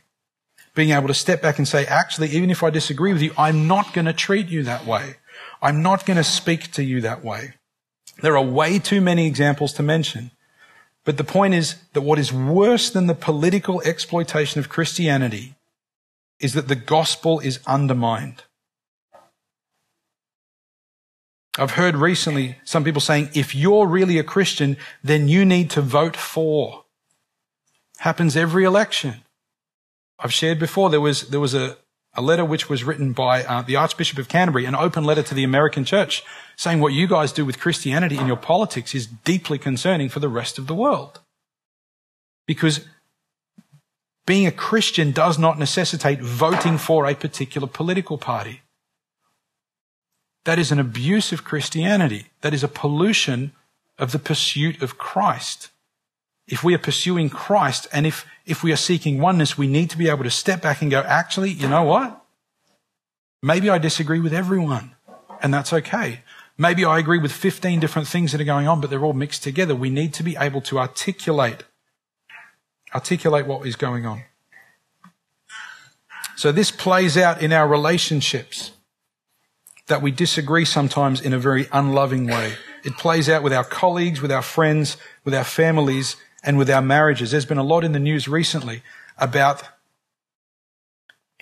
Being 0.73 0.91
able 0.91 1.07
to 1.07 1.13
step 1.13 1.41
back 1.41 1.57
and 1.57 1.67
say, 1.67 1.85
actually, 1.85 2.29
even 2.29 2.49
if 2.49 2.61
I 2.63 2.69
disagree 2.69 3.13
with 3.13 3.21
you, 3.21 3.33
I'm 3.37 3.67
not 3.67 3.93
going 3.93 4.05
to 4.05 4.13
treat 4.13 4.47
you 4.47 4.63
that 4.63 4.85
way. 4.85 5.15
I'm 5.61 5.81
not 5.81 6.05
going 6.05 6.17
to 6.17 6.23
speak 6.23 6.71
to 6.73 6.83
you 6.83 7.01
that 7.01 7.23
way. 7.23 7.53
There 8.21 8.37
are 8.37 8.43
way 8.43 8.79
too 8.79 9.01
many 9.01 9.27
examples 9.27 9.73
to 9.73 9.83
mention. 9.83 10.31
But 11.05 11.17
the 11.17 11.23
point 11.23 11.53
is 11.53 11.75
that 11.93 12.01
what 12.01 12.19
is 12.19 12.33
worse 12.33 12.89
than 12.89 13.07
the 13.07 13.13
political 13.13 13.81
exploitation 13.83 14.59
of 14.59 14.69
Christianity 14.69 15.55
is 16.39 16.53
that 16.53 16.67
the 16.67 16.75
gospel 16.75 17.39
is 17.39 17.59
undermined. 17.65 18.43
I've 21.57 21.71
heard 21.71 21.95
recently 21.95 22.57
some 22.65 22.83
people 22.83 22.99
saying, 22.99 23.29
if 23.33 23.55
you're 23.55 23.87
really 23.87 24.17
a 24.17 24.23
Christian, 24.23 24.75
then 25.03 25.29
you 25.29 25.45
need 25.45 25.69
to 25.71 25.81
vote 25.81 26.17
for. 26.17 26.83
Happens 27.99 28.35
every 28.35 28.65
election. 28.65 29.21
I've 30.19 30.33
shared 30.33 30.59
before 30.59 30.89
there 30.89 30.99
was, 30.99 31.29
there 31.29 31.39
was 31.39 31.53
a, 31.53 31.77
a 32.15 32.21
letter 32.21 32.45
which 32.45 32.69
was 32.69 32.83
written 32.83 33.13
by 33.13 33.43
uh, 33.43 33.61
the 33.61 33.75
Archbishop 33.75 34.17
of 34.17 34.29
Canterbury, 34.29 34.65
an 34.65 34.75
open 34.75 35.03
letter 35.03 35.23
to 35.23 35.33
the 35.33 35.43
American 35.43 35.83
church, 35.83 36.23
saying 36.55 36.79
what 36.79 36.93
you 36.93 37.07
guys 37.07 37.31
do 37.31 37.45
with 37.45 37.59
Christianity 37.59 38.17
in 38.17 38.27
your 38.27 38.37
politics 38.37 38.95
is 38.95 39.07
deeply 39.07 39.57
concerning 39.57 40.09
for 40.09 40.19
the 40.19 40.29
rest 40.29 40.57
of 40.57 40.67
the 40.67 40.75
world. 40.75 41.19
Because 42.47 42.85
being 44.25 44.47
a 44.47 44.51
Christian 44.51 45.11
does 45.11 45.37
not 45.37 45.59
necessitate 45.59 46.21
voting 46.21 46.77
for 46.77 47.05
a 47.05 47.15
particular 47.15 47.67
political 47.67 48.17
party. 48.17 48.61
That 50.45 50.59
is 50.59 50.71
an 50.71 50.79
abuse 50.79 51.31
of 51.31 51.43
Christianity. 51.43 52.27
That 52.41 52.53
is 52.53 52.63
a 52.63 52.67
pollution 52.67 53.51
of 53.97 54.11
the 54.11 54.19
pursuit 54.19 54.81
of 54.81 54.97
Christ. 54.97 55.69
If 56.47 56.63
we 56.63 56.75
are 56.75 56.79
pursuing 56.79 57.29
Christ 57.29 57.87
and 57.91 58.05
if 58.05 58.25
if 58.45 58.61
we 58.63 58.71
are 58.71 58.77
seeking 58.77 59.19
oneness, 59.19 59.57
we 59.57 59.67
need 59.67 59.89
to 59.89 59.97
be 59.97 60.09
able 60.09 60.23
to 60.23 60.29
step 60.29 60.61
back 60.61 60.81
and 60.81 60.91
go, 60.91 61.01
actually, 61.01 61.49
you 61.49 61.67
know 61.67 61.83
what? 61.83 62.21
Maybe 63.41 63.69
I 63.69 63.79
disagree 63.79 64.19
with 64.19 64.33
everyone, 64.33 64.95
and 65.41 65.53
that's 65.53 65.73
okay. 65.73 66.21
Maybe 66.57 66.85
I 66.85 66.99
agree 66.99 67.17
with 67.17 67.31
15 67.31 67.79
different 67.79 68.07
things 68.07 68.31
that 68.31 68.39
are 68.39 68.45
going 68.45 68.67
on, 68.67 68.79
but 68.81 68.89
they're 68.89 69.03
all 69.03 69.13
mixed 69.13 69.43
together. 69.43 69.75
We 69.75 69.89
need 69.89 70.13
to 70.15 70.23
be 70.23 70.37
able 70.37 70.61
to 70.61 70.79
articulate, 70.79 71.63
articulate 72.93 73.45
what 73.45 73.67
is 73.67 73.75
going 73.75 74.05
on. 74.05 74.23
So 76.37 76.51
this 76.51 76.71
plays 76.71 77.17
out 77.17 77.41
in 77.41 77.51
our 77.51 77.67
relationships 77.67 78.71
that 79.87 80.01
we 80.01 80.11
disagree 80.11 80.65
sometimes 80.65 81.21
in 81.21 81.33
a 81.33 81.39
very 81.39 81.67
unloving 81.71 82.27
way. 82.27 82.53
It 82.83 82.97
plays 82.97 83.29
out 83.29 83.43
with 83.43 83.53
our 83.53 83.63
colleagues, 83.63 84.21
with 84.21 84.31
our 84.31 84.41
friends, 84.41 84.97
with 85.23 85.33
our 85.33 85.43
families, 85.43 86.15
and 86.45 86.57
with 86.57 86.69
our 86.69 86.81
marriages. 86.81 87.31
There's 87.31 87.45
been 87.45 87.57
a 87.57 87.63
lot 87.63 87.83
in 87.83 87.91
the 87.91 87.99
news 87.99 88.27
recently 88.27 88.83
about, 89.17 89.63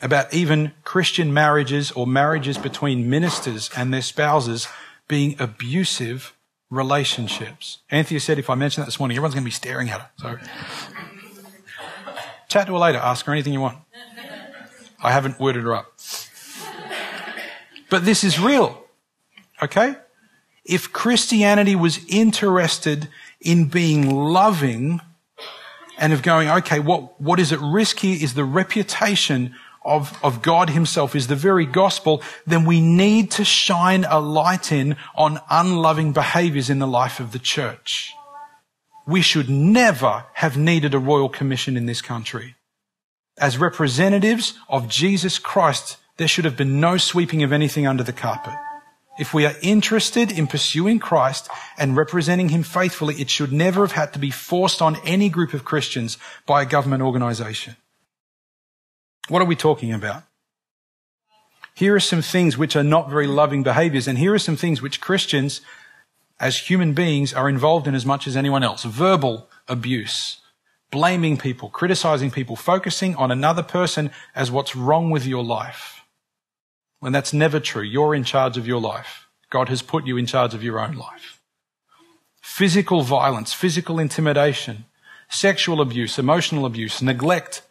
about 0.02 0.34
even 0.34 0.72
Christian 0.84 1.34
marriages 1.34 1.92
or 1.92 2.08
marriages 2.08 2.58
between 2.58 3.10
ministers 3.10 3.70
and 3.76 3.94
their 3.94 4.02
spouses 4.02 4.68
being 5.08 5.36
abusive 5.40 6.34
relationships. 6.70 7.80
Anthea 7.92 8.20
said 8.20 8.40
if 8.40 8.50
I 8.50 8.56
mention 8.56 8.82
that 8.82 8.86
this 8.86 9.00
morning, 9.00 9.18
everyone's 9.18 9.36
going 9.36 9.44
to 9.44 9.48
be 9.48 9.52
staring 9.52 9.90
at 9.90 10.00
her. 10.00 10.10
So 10.18 10.38
chat 12.48 12.68
to 12.68 12.74
her 12.74 12.80
later. 12.80 12.98
Ask 12.98 13.26
her 13.26 13.34
anything 13.34 13.54
you 13.54 13.62
want. 13.62 13.78
I 15.04 15.12
haven't 15.12 15.40
worded 15.40 15.64
her 15.64 15.76
up. 15.76 15.94
But 17.90 18.06
this 18.06 18.24
is 18.24 18.40
real. 18.40 18.82
Okay? 19.62 19.96
If 20.64 20.94
Christianity 20.94 21.76
was 21.76 22.00
interested 22.08 23.10
in 23.44 23.66
being 23.66 24.10
loving 24.10 25.02
and 25.98 26.12
of 26.12 26.22
going, 26.22 26.50
okay, 26.50 26.80
what, 26.80 27.22
what 27.22 27.40
is 27.40 27.52
at 27.52 27.60
risk 27.60 28.00
here 28.00 28.18
is 28.20 28.34
the 28.34 28.44
reputation 28.44 29.56
of, 29.86 30.18
of 30.24 30.42
God 30.42 30.70
himself 30.70 31.16
is 31.16 31.28
the 31.28 31.36
very 31.36 31.66
gospel, 31.66 32.22
then 32.48 32.66
we 32.66 32.82
need 32.82 33.32
to 33.32 33.44
shine 33.44 34.06
a 34.06 34.20
light 34.20 34.72
in 34.72 34.96
on 35.16 35.40
unloving 35.50 36.14
behaviors 36.14 36.70
in 36.70 36.80
the 36.80 36.88
life 36.88 37.20
of 37.20 37.32
the 37.32 37.40
church. 37.40 38.14
We 39.06 39.22
should 39.22 39.50
never 39.50 40.26
have 40.36 40.58
needed 40.58 40.94
a 40.94 41.00
royal 41.00 41.30
commission 41.30 41.76
in 41.76 41.86
this 41.86 42.02
country. 42.02 42.56
As 43.38 43.58
representatives 43.58 44.54
of 44.70 44.88
Jesus 44.88 45.38
Christ, 45.38 45.98
there 46.18 46.28
should 46.28 46.46
have 46.46 46.56
been 46.56 46.80
no 46.80 46.98
sweeping 46.98 47.44
of 47.44 47.52
anything 47.52 47.86
under 47.86 48.04
the 48.04 48.14
carpet. 48.14 48.54
If 49.18 49.34
we 49.34 49.46
are 49.46 49.54
interested 49.62 50.32
in 50.32 50.48
pursuing 50.48 50.98
Christ 50.98 51.48
and 51.78 51.96
representing 51.96 52.50
Him 52.50 52.64
faithfully, 52.64 53.16
it 53.16 53.30
should 53.30 53.54
never 53.54 53.82
have 53.82 53.92
had 53.92 54.14
to 54.14 54.20
be 54.20 54.32
forced 54.32 54.82
on 54.82 54.98
any 55.06 55.30
group 55.30 55.54
of 55.54 55.64
Christians 55.64 56.18
by 56.48 56.64
a 56.64 56.66
government 56.66 57.04
organization. 57.04 57.76
What 59.28 59.42
are 59.42 59.46
we 59.46 59.56
talking 59.56 59.94
about? 59.94 60.24
Here 61.76 61.96
are 61.96 62.00
some 62.00 62.22
things 62.22 62.58
which 62.58 62.76
are 62.76 62.84
not 62.84 63.10
very 63.10 63.28
loving 63.28 63.62
behaviors, 63.62 64.08
and 64.08 64.18
here 64.18 64.34
are 64.34 64.40
some 64.40 64.56
things 64.56 64.82
which 64.82 65.02
Christians, 65.02 65.62
as 66.40 66.58
human 66.58 66.94
beings, 66.94 67.34
are 67.34 67.50
involved 67.50 67.88
in 67.88 67.96
as 67.96 68.06
much 68.06 68.28
as 68.28 68.36
anyone 68.36 68.64
else. 68.64 68.84
Verbal 68.84 69.48
abuse, 69.68 70.42
blaming 70.92 71.38
people, 71.38 71.70
criticizing 71.70 72.32
people, 72.32 72.56
focusing 72.56 73.16
on 73.16 73.32
another 73.32 73.64
person 73.64 74.10
as 74.36 74.52
what's 74.52 74.76
wrong 74.76 75.12
with 75.12 75.26
your 75.26 75.44
life 75.44 75.93
when 77.04 77.12
that's 77.12 77.34
never 77.34 77.60
true. 77.60 77.82
You're 77.82 78.16
in 78.16 78.24
charge 78.24 78.56
of 78.56 78.66
your 78.66 78.80
life. 78.80 79.28
God 79.50 79.68
has 79.68 79.82
put 79.82 80.08
you 80.08 80.16
in 80.16 80.26
charge 80.26 80.54
of 80.54 80.64
your 80.64 80.80
own 80.80 80.96
life. 80.96 81.42
Physical 82.42 83.02
violence, 83.02 83.52
physical 83.52 84.00
intimidation, 84.00 84.86
sexual 85.28 85.82
abuse, 85.82 86.18
emotional 86.18 86.66
abuse, 86.66 87.02
neglect, 87.02 87.62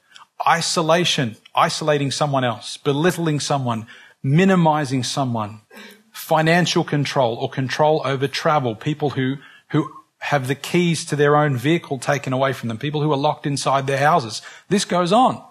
isolation, 0.46 1.36
isolating 1.54 2.10
someone 2.10 2.44
else, 2.44 2.76
belittling 2.76 3.40
someone, 3.40 3.86
minimizing 4.22 5.02
someone, 5.02 5.62
financial 6.10 6.84
control 6.84 7.36
or 7.36 7.48
control 7.48 8.02
over 8.04 8.28
travel, 8.28 8.74
people 8.74 9.10
who, 9.10 9.36
who 9.70 9.90
have 10.18 10.46
the 10.46 10.54
keys 10.54 11.06
to 11.06 11.16
their 11.16 11.36
own 11.36 11.56
vehicle 11.56 11.98
taken 11.98 12.34
away 12.34 12.52
from 12.52 12.68
them, 12.68 12.76
people 12.76 13.00
who 13.00 13.10
are 13.10 13.16
locked 13.16 13.46
inside 13.46 13.86
their 13.86 13.96
houses. 13.96 14.42
This 14.68 14.84
goes 14.84 15.10
on. 15.10 15.42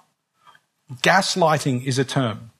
Gaslighting 1.01 1.83
is 1.83 1.97
a 1.97 2.05
term. 2.05 2.50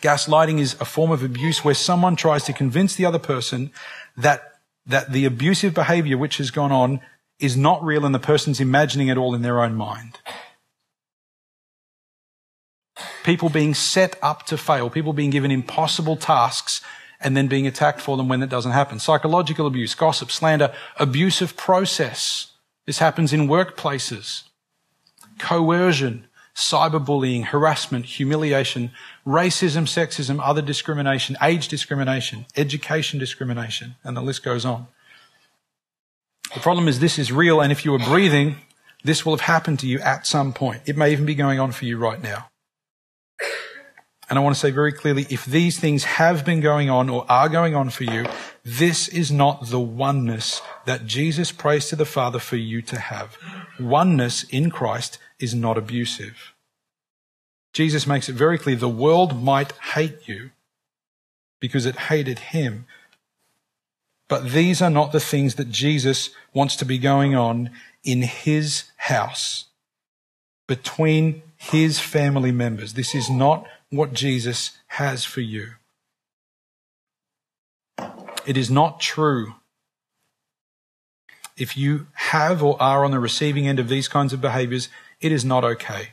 Gaslighting 0.00 0.58
is 0.58 0.74
a 0.80 0.84
form 0.84 1.10
of 1.10 1.22
abuse 1.22 1.64
where 1.64 1.74
someone 1.74 2.16
tries 2.16 2.44
to 2.44 2.52
convince 2.52 2.94
the 2.94 3.04
other 3.04 3.18
person 3.18 3.70
that, 4.16 4.54
that 4.86 5.12
the 5.12 5.24
abusive 5.24 5.74
behavior 5.74 6.16
which 6.16 6.38
has 6.38 6.50
gone 6.50 6.72
on 6.72 7.00
is 7.38 7.56
not 7.56 7.82
real 7.82 8.04
and 8.04 8.14
the 8.14 8.18
person's 8.18 8.60
imagining 8.60 9.08
it 9.08 9.18
all 9.18 9.34
in 9.34 9.42
their 9.42 9.62
own 9.62 9.74
mind. 9.74 10.18
People 13.24 13.48
being 13.48 13.74
set 13.74 14.18
up 14.22 14.46
to 14.46 14.56
fail, 14.56 14.88
people 14.88 15.12
being 15.12 15.30
given 15.30 15.50
impossible 15.50 16.16
tasks 16.16 16.82
and 17.20 17.36
then 17.36 17.48
being 17.48 17.66
attacked 17.66 18.00
for 18.00 18.16
them 18.16 18.28
when 18.28 18.42
it 18.42 18.48
doesn't 18.48 18.72
happen. 18.72 18.98
Psychological 18.98 19.66
abuse, 19.66 19.94
gossip, 19.94 20.30
slander, 20.30 20.72
abusive 20.96 21.56
process. 21.56 22.52
This 22.86 22.98
happens 22.98 23.32
in 23.32 23.46
workplaces. 23.46 24.44
Coercion, 25.38 26.26
cyberbullying, 26.54 27.44
harassment, 27.44 28.04
humiliation, 28.04 28.90
racism, 29.26 29.82
sexism, 29.82 30.40
other 30.42 30.62
discrimination, 30.62 31.36
age 31.42 31.68
discrimination, 31.68 32.46
education 32.56 33.18
discrimination, 33.18 33.94
and 34.04 34.16
the 34.16 34.22
list 34.22 34.42
goes 34.42 34.64
on. 34.64 34.86
The 36.54 36.60
problem 36.60 36.88
is 36.88 36.98
this 36.98 37.18
is 37.18 37.30
real, 37.30 37.60
and 37.60 37.70
if 37.70 37.84
you 37.84 37.94
are 37.94 37.98
breathing, 37.98 38.56
this 39.04 39.24
will 39.24 39.32
have 39.32 39.42
happened 39.42 39.78
to 39.80 39.86
you 39.86 40.00
at 40.00 40.26
some 40.26 40.52
point. 40.52 40.82
It 40.86 40.96
may 40.96 41.12
even 41.12 41.24
be 41.26 41.34
going 41.34 41.60
on 41.60 41.72
for 41.72 41.84
you 41.84 41.96
right 41.96 42.20
now. 42.20 42.48
And 44.28 44.38
I 44.38 44.42
want 44.42 44.54
to 44.54 44.60
say 44.60 44.70
very 44.70 44.92
clearly, 44.92 45.26
if 45.28 45.44
these 45.44 45.80
things 45.80 46.04
have 46.04 46.44
been 46.44 46.60
going 46.60 46.88
on 46.88 47.10
or 47.10 47.26
are 47.28 47.48
going 47.48 47.74
on 47.74 47.90
for 47.90 48.04
you, 48.04 48.26
this 48.64 49.08
is 49.08 49.32
not 49.32 49.70
the 49.70 49.80
oneness 49.80 50.62
that 50.86 51.04
Jesus 51.04 51.50
prays 51.50 51.88
to 51.88 51.96
the 51.96 52.04
Father 52.04 52.38
for 52.38 52.54
you 52.54 52.80
to 52.82 52.98
have. 52.98 53.36
Oneness 53.80 54.44
in 54.44 54.70
Christ 54.70 55.18
is 55.40 55.54
not 55.54 55.76
abusive. 55.76 56.52
Jesus 57.72 58.06
makes 58.06 58.28
it 58.28 58.34
very 58.34 58.58
clear 58.58 58.76
the 58.76 58.88
world 58.88 59.42
might 59.42 59.72
hate 59.94 60.28
you 60.28 60.50
because 61.60 61.86
it 61.86 61.96
hated 61.96 62.38
him. 62.38 62.86
But 64.28 64.50
these 64.50 64.80
are 64.80 64.90
not 64.90 65.12
the 65.12 65.20
things 65.20 65.56
that 65.56 65.70
Jesus 65.70 66.30
wants 66.54 66.76
to 66.76 66.84
be 66.84 66.98
going 66.98 67.34
on 67.34 67.70
in 68.04 68.22
his 68.22 68.84
house 68.96 69.66
between 70.66 71.42
his 71.56 71.98
family 71.98 72.52
members. 72.52 72.94
This 72.94 73.14
is 73.14 73.28
not 73.28 73.66
what 73.90 74.12
Jesus 74.12 74.78
has 74.86 75.24
for 75.24 75.40
you. 75.40 75.70
It 78.46 78.56
is 78.56 78.70
not 78.70 79.00
true. 79.00 79.54
If 81.56 81.76
you 81.76 82.06
have 82.14 82.62
or 82.62 82.80
are 82.80 83.04
on 83.04 83.10
the 83.10 83.18
receiving 83.18 83.66
end 83.66 83.78
of 83.78 83.88
these 83.88 84.08
kinds 84.08 84.32
of 84.32 84.40
behaviors, 84.40 84.88
it 85.20 85.32
is 85.32 85.44
not 85.44 85.64
okay. 85.64 86.10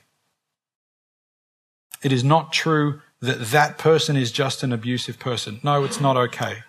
It 2.03 2.11
is 2.11 2.23
not 2.23 2.53
true 2.53 3.01
that 3.21 3.47
that 3.47 3.77
person 3.77 4.15
is 4.15 4.31
just 4.31 4.63
an 4.63 4.71
abusive 4.71 5.19
person. 5.19 5.59
No, 5.63 5.83
it's 5.83 5.99
not 5.99 6.17
okay. 6.17 6.63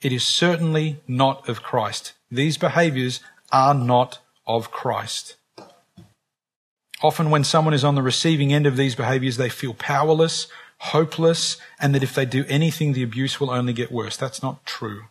It 0.00 0.12
is 0.12 0.22
certainly 0.22 1.00
not 1.08 1.48
of 1.48 1.62
Christ. 1.62 2.12
These 2.30 2.56
behaviors 2.56 3.20
are 3.50 3.74
not 3.74 4.20
of 4.46 4.70
Christ. 4.70 5.36
Often, 7.02 7.30
when 7.30 7.44
someone 7.44 7.74
is 7.74 7.84
on 7.84 7.94
the 7.94 8.02
receiving 8.02 8.52
end 8.52 8.66
of 8.66 8.76
these 8.76 8.94
behaviors, 8.94 9.36
they 9.36 9.48
feel 9.48 9.74
powerless, 9.74 10.48
hopeless, 10.78 11.56
and 11.80 11.94
that 11.94 12.02
if 12.02 12.14
they 12.14 12.26
do 12.26 12.44
anything, 12.48 12.92
the 12.92 13.02
abuse 13.02 13.40
will 13.40 13.50
only 13.50 13.72
get 13.72 13.92
worse. 13.92 14.16
That's 14.16 14.42
not 14.42 14.64
true. 14.66 15.04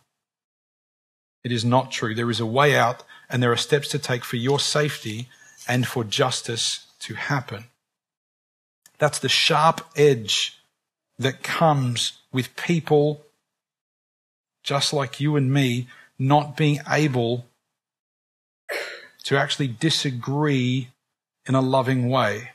It 1.44 1.52
is 1.52 1.64
not 1.64 1.90
true. 1.90 2.14
There 2.14 2.30
is 2.30 2.40
a 2.40 2.46
way 2.46 2.76
out, 2.76 3.04
and 3.30 3.42
there 3.42 3.52
are 3.52 3.56
steps 3.56 3.88
to 3.88 3.98
take 3.98 4.24
for 4.24 4.36
your 4.36 4.60
safety 4.60 5.28
and 5.68 5.86
for 5.86 6.02
justice 6.02 6.86
to 7.00 7.14
happen. 7.14 7.66
That's 8.98 9.18
the 9.18 9.28
sharp 9.28 9.82
edge 9.94 10.58
that 11.18 11.42
comes 11.42 12.18
with 12.32 12.56
people 12.56 13.26
just 14.62 14.92
like 14.92 15.20
you 15.20 15.36
and 15.36 15.52
me 15.52 15.86
not 16.18 16.56
being 16.56 16.80
able 16.90 17.46
to 19.24 19.36
actually 19.36 19.68
disagree 19.68 20.88
in 21.46 21.54
a 21.54 21.60
loving 21.60 22.08
way. 22.08 22.50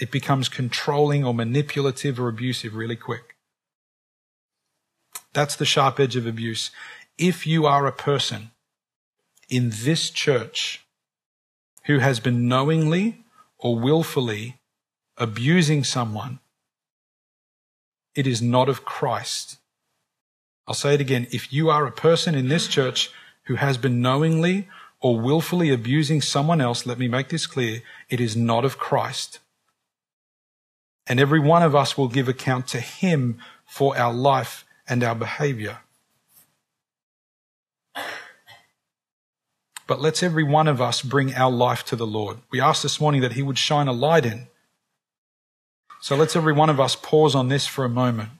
It 0.00 0.10
becomes 0.10 0.48
controlling 0.48 1.24
or 1.24 1.32
manipulative 1.32 2.18
or 2.18 2.28
abusive 2.28 2.74
really 2.74 2.96
quick. 2.96 3.36
That's 5.32 5.56
the 5.56 5.64
sharp 5.64 6.00
edge 6.00 6.16
of 6.16 6.26
abuse. 6.26 6.70
If 7.18 7.46
you 7.46 7.66
are 7.66 7.86
a 7.86 7.92
person 7.92 8.50
in 9.48 9.70
this 9.72 10.10
church 10.10 10.84
who 11.86 11.98
has 11.98 12.20
been 12.20 12.48
knowingly 12.48 13.24
or 13.58 13.78
willfully 13.78 14.58
abusing 15.16 15.84
someone, 15.84 16.40
it 18.14 18.26
is 18.26 18.40
not 18.40 18.68
of 18.68 18.84
Christ. 18.84 19.58
I'll 20.66 20.74
say 20.74 20.94
it 20.94 21.00
again. 21.00 21.26
If 21.30 21.52
you 21.52 21.70
are 21.70 21.86
a 21.86 21.92
person 21.92 22.34
in 22.34 22.48
this 22.48 22.68
church 22.68 23.10
who 23.44 23.56
has 23.56 23.76
been 23.76 24.00
knowingly 24.00 24.68
or 25.00 25.20
willfully 25.20 25.70
abusing 25.70 26.22
someone 26.22 26.60
else, 26.60 26.86
let 26.86 26.98
me 26.98 27.08
make 27.08 27.28
this 27.28 27.46
clear. 27.46 27.82
It 28.08 28.20
is 28.20 28.36
not 28.36 28.64
of 28.64 28.78
Christ. 28.78 29.40
And 31.06 31.20
every 31.20 31.40
one 31.40 31.62
of 31.62 31.74
us 31.74 31.98
will 31.98 32.08
give 32.08 32.28
account 32.28 32.66
to 32.68 32.80
Him 32.80 33.38
for 33.66 33.96
our 33.98 34.12
life 34.12 34.64
and 34.88 35.04
our 35.04 35.14
behavior. 35.14 35.80
But 39.86 40.00
let's 40.00 40.22
every 40.22 40.44
one 40.44 40.68
of 40.68 40.80
us 40.80 41.02
bring 41.02 41.34
our 41.34 41.50
life 41.50 41.84
to 41.86 41.96
the 41.96 42.06
Lord. 42.06 42.38
We 42.50 42.60
asked 42.60 42.82
this 42.82 43.00
morning 43.00 43.20
that 43.20 43.32
He 43.32 43.42
would 43.42 43.58
shine 43.58 43.88
a 43.88 43.92
light 43.92 44.24
in. 44.24 44.48
So 46.00 46.16
let's 46.16 46.36
every 46.36 46.52
one 46.52 46.70
of 46.70 46.80
us 46.80 46.96
pause 46.96 47.34
on 47.34 47.48
this 47.48 47.66
for 47.66 47.84
a 47.84 47.88
moment 47.88 48.30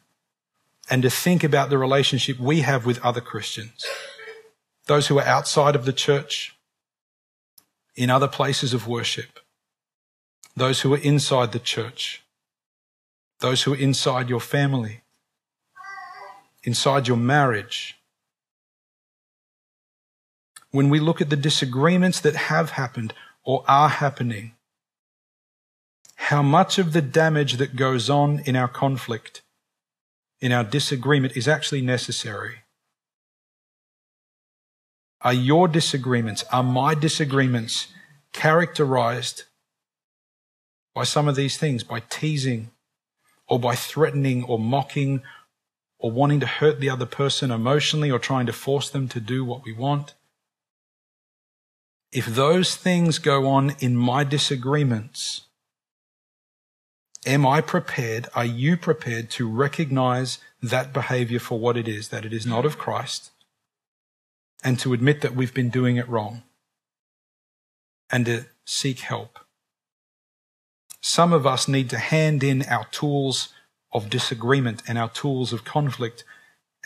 and 0.90 1.02
to 1.02 1.10
think 1.10 1.42
about 1.44 1.70
the 1.70 1.78
relationship 1.78 2.38
we 2.38 2.60
have 2.60 2.84
with 2.84 3.02
other 3.02 3.20
Christians. 3.20 3.86
those 4.86 5.06
who 5.06 5.18
are 5.18 5.24
outside 5.24 5.74
of 5.74 5.84
the 5.84 5.92
church, 5.92 6.54
in 7.96 8.10
other 8.10 8.28
places 8.28 8.74
of 8.74 8.88
worship, 8.88 9.38
those 10.56 10.80
who 10.80 10.92
are 10.94 10.98
inside 10.98 11.52
the 11.52 11.58
church, 11.58 12.22
those 13.40 13.62
who 13.62 13.72
are 13.72 13.78
inside 13.78 14.28
your 14.28 14.40
family, 14.40 15.02
inside 16.64 17.08
your 17.08 17.16
marriage. 17.16 17.96
When 20.74 20.90
we 20.90 20.98
look 20.98 21.20
at 21.20 21.30
the 21.30 21.36
disagreements 21.36 22.18
that 22.18 22.34
have 22.34 22.70
happened 22.70 23.14
or 23.44 23.62
are 23.68 23.88
happening, 23.88 24.56
how 26.16 26.42
much 26.42 26.80
of 26.80 26.92
the 26.92 27.00
damage 27.00 27.58
that 27.58 27.76
goes 27.76 28.10
on 28.10 28.40
in 28.40 28.56
our 28.56 28.66
conflict, 28.66 29.42
in 30.40 30.50
our 30.50 30.64
disagreement, 30.64 31.36
is 31.36 31.46
actually 31.46 31.80
necessary. 31.80 32.64
Are 35.20 35.32
your 35.32 35.68
disagreements, 35.68 36.42
are 36.50 36.64
my 36.64 36.96
disagreements 36.96 37.86
characterized 38.32 39.44
by 40.92 41.04
some 41.04 41.28
of 41.28 41.36
these 41.36 41.56
things, 41.56 41.84
by 41.84 42.00
teasing 42.00 42.72
or 43.46 43.60
by 43.60 43.76
threatening 43.76 44.42
or 44.42 44.58
mocking 44.58 45.22
or 46.00 46.10
wanting 46.10 46.40
to 46.40 46.46
hurt 46.46 46.80
the 46.80 46.90
other 46.90 47.06
person 47.06 47.52
emotionally 47.52 48.10
or 48.10 48.18
trying 48.18 48.46
to 48.46 48.52
force 48.52 48.90
them 48.90 49.06
to 49.06 49.20
do 49.20 49.44
what 49.44 49.62
we 49.64 49.72
want? 49.72 50.14
If 52.14 52.26
those 52.26 52.76
things 52.76 53.18
go 53.18 53.48
on 53.48 53.74
in 53.80 53.96
my 53.96 54.22
disagreements, 54.22 55.42
am 57.26 57.44
I 57.44 57.60
prepared? 57.60 58.28
Are 58.36 58.44
you 58.44 58.76
prepared 58.76 59.30
to 59.30 59.50
recognize 59.50 60.38
that 60.62 60.92
behavior 60.92 61.40
for 61.40 61.58
what 61.58 61.76
it 61.76 61.88
is, 61.88 62.10
that 62.10 62.24
it 62.24 62.32
is 62.32 62.46
not 62.46 62.64
of 62.64 62.78
Christ, 62.78 63.32
and 64.62 64.78
to 64.78 64.92
admit 64.92 65.22
that 65.22 65.34
we've 65.34 65.52
been 65.52 65.70
doing 65.70 65.96
it 65.96 66.08
wrong 66.08 66.44
and 68.10 68.26
to 68.26 68.46
seek 68.64 69.00
help. 69.00 69.40
Some 71.00 71.32
of 71.32 71.48
us 71.48 71.66
need 71.66 71.90
to 71.90 71.98
hand 71.98 72.44
in 72.44 72.62
our 72.62 72.84
tools 72.92 73.48
of 73.92 74.08
disagreement 74.08 74.84
and 74.86 74.96
our 74.98 75.10
tools 75.10 75.52
of 75.52 75.64
conflict 75.64 76.22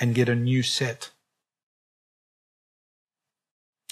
and 0.00 0.14
get 0.14 0.30
a 0.30 0.34
new 0.34 0.62
set. 0.62 1.10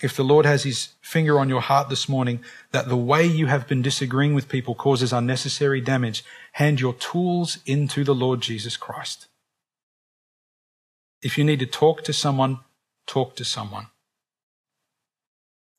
If 0.02 0.14
the 0.14 0.24
Lord 0.24 0.44
has 0.44 0.64
his 0.64 0.90
finger 1.00 1.38
on 1.38 1.48
your 1.48 1.62
heart 1.62 1.88
this 1.88 2.08
morning 2.08 2.40
that 2.70 2.88
the 2.88 2.96
way 2.96 3.24
you 3.24 3.46
have 3.46 3.66
been 3.66 3.80
disagreeing 3.80 4.34
with 4.34 4.48
people 4.48 4.74
causes 4.74 5.12
unnecessary 5.12 5.80
damage, 5.80 6.22
hand 6.52 6.80
your 6.80 6.92
tools 6.92 7.58
into 7.64 8.04
the 8.04 8.14
Lord 8.14 8.42
Jesus 8.42 8.76
Christ. 8.76 9.26
If 11.22 11.38
you 11.38 11.44
need 11.44 11.60
to 11.60 11.66
talk 11.66 12.04
to 12.04 12.12
someone, 12.12 12.60
talk 13.06 13.36
to 13.36 13.44
someone. 13.44 13.86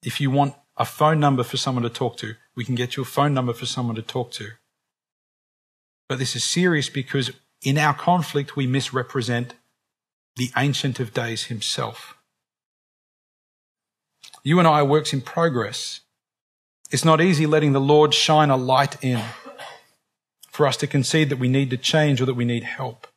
If 0.02 0.20
you 0.20 0.32
want 0.32 0.56
a 0.78 0.86
phone 0.86 1.20
number 1.20 1.44
for 1.44 1.58
someone 1.58 1.84
to 1.84 1.90
talk 1.90 2.18
to, 2.18 2.36
we 2.56 2.66
can 2.66 2.76
get 2.76 2.98
you 2.98 3.04
a 3.04 3.06
phone 3.06 3.36
number 3.36 3.54
for 3.54 3.68
someone 3.68 3.96
to 3.96 4.02
talk 4.02 4.32
to. 4.32 4.50
But 6.10 6.18
this 6.18 6.36
is 6.36 6.44
serious 6.44 6.90
because 6.90 7.32
in 7.62 7.78
our 7.78 7.94
conflict, 7.94 8.56
we 8.56 8.66
misrepresent 8.66 9.54
the 10.36 10.52
Ancient 10.58 11.00
of 11.00 11.14
Days 11.14 11.46
himself. 11.46 12.17
You 14.48 14.60
and 14.60 14.68
I 14.68 14.80
are 14.80 14.86
works 14.86 15.12
in 15.12 15.20
progress. 15.20 16.00
It's 16.90 17.04
not 17.04 17.20
easy 17.20 17.46
letting 17.46 17.74
the 17.74 17.82
Lord 17.82 18.14
shine 18.14 18.50
a 18.50 18.56
light 18.56 18.96
in 19.04 19.22
for 20.50 20.66
us 20.66 20.78
to 20.78 20.88
concede 20.88 21.28
that 21.28 21.38
we 21.38 21.50
need 21.50 21.70
to 21.72 21.76
change 21.76 22.22
or 22.22 22.26
that 22.28 22.36
we 22.36 22.46
need 22.46 22.64
help. 22.64 23.08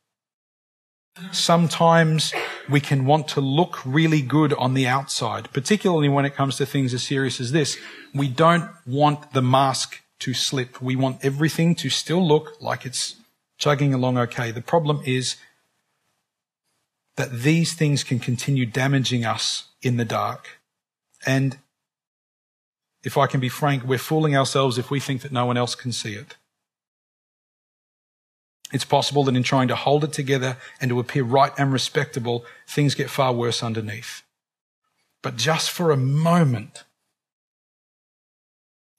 Sometimes 1.31 2.35
we 2.69 2.81
can 2.81 3.07
want 3.07 3.29
to 3.29 3.41
look 3.41 3.79
really 3.87 4.23
good 4.23 4.53
on 4.55 4.75
the 4.75 4.89
outside, 4.89 5.53
particularly 5.53 6.09
when 6.09 6.25
it 6.25 6.35
comes 6.35 6.57
to 6.57 6.67
things 6.67 6.93
as 6.93 7.05
serious 7.05 7.41
as 7.41 7.53
this. 7.53 7.79
We 8.13 8.27
don't 8.27 8.69
want 8.85 9.33
the 9.33 9.41
mask 9.41 10.01
to 10.19 10.35
slip. 10.35 10.83
We 10.83 10.97
want 10.97 11.25
everything 11.25 11.77
to 11.77 11.91
still 11.91 12.27
look 12.27 12.61
like 12.61 12.85
it's 12.85 13.15
chugging 13.57 13.95
along 13.95 14.19
okay. 14.19 14.51
The 14.51 14.63
problem 14.63 15.01
is 15.07 15.37
that 17.15 17.31
these 17.31 17.75
things 17.75 18.03
can 18.03 18.19
continue 18.19 18.67
damaging 18.67 19.25
us 19.25 19.69
in 19.81 19.97
the 19.97 20.05
dark. 20.05 20.60
And 21.27 21.59
if 23.03 23.17
I 23.17 23.27
can 23.27 23.41
be 23.41 23.49
frank, 23.49 23.85
we're 23.85 23.99
fooling 23.99 24.37
ourselves 24.37 24.79
if 24.79 24.91
we 24.91 25.01
think 25.01 25.23
that 25.23 25.33
no 25.33 25.47
one 25.47 25.57
else 25.57 25.75
can 25.75 25.93
see 25.93 26.15
it. 26.15 26.37
It's 28.73 28.85
possible 28.85 29.25
that 29.25 29.37
in 29.37 29.43
trying 29.43 29.69
to 29.69 29.77
hold 29.77 30.05
it 30.05 30.13
together 30.13 30.57
and 30.81 30.91
to 30.91 31.01
appear 31.01 31.25
right 31.25 31.53
and 31.59 31.73
respectable, 31.73 32.45
things 32.69 32.95
get 32.95 33.11
far 33.11 33.33
worse 33.33 33.63
underneath. 33.63 34.23
But 35.23 35.37
just 35.37 35.71
for 35.71 35.91
a 35.91 35.97
moment, 35.97 36.85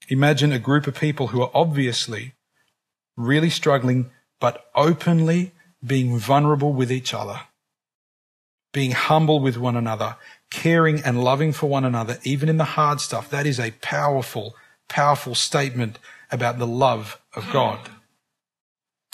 imagine 0.09 0.51
a 0.51 0.59
group 0.59 0.87
of 0.87 0.99
people 0.99 1.27
who 1.27 1.41
are 1.41 1.51
obviously 1.53 2.33
really 3.15 3.49
struggling, 3.49 4.11
but 4.39 4.69
openly 4.75 5.53
being 5.85 6.17
vulnerable 6.17 6.73
with 6.73 6.91
each 6.91 7.13
other, 7.13 7.41
being 8.73 8.91
humble 8.91 9.39
with 9.39 9.57
one 9.57 9.77
another, 9.77 10.17
caring 10.51 11.01
and 11.01 11.23
loving 11.23 11.53
for 11.53 11.67
one 11.67 11.83
another, 11.83 12.19
even 12.23 12.49
in 12.49 12.57
the 12.57 12.63
hard 12.63 13.01
stuff. 13.01 13.29
That 13.29 13.47
is 13.47 13.59
a 13.59 13.71
powerful, 13.81 14.55
powerful 14.87 15.33
statement 15.33 15.97
about 16.29 16.59
the 16.59 16.67
love 16.67 17.19
of 17.35 17.51
God. 17.51 17.79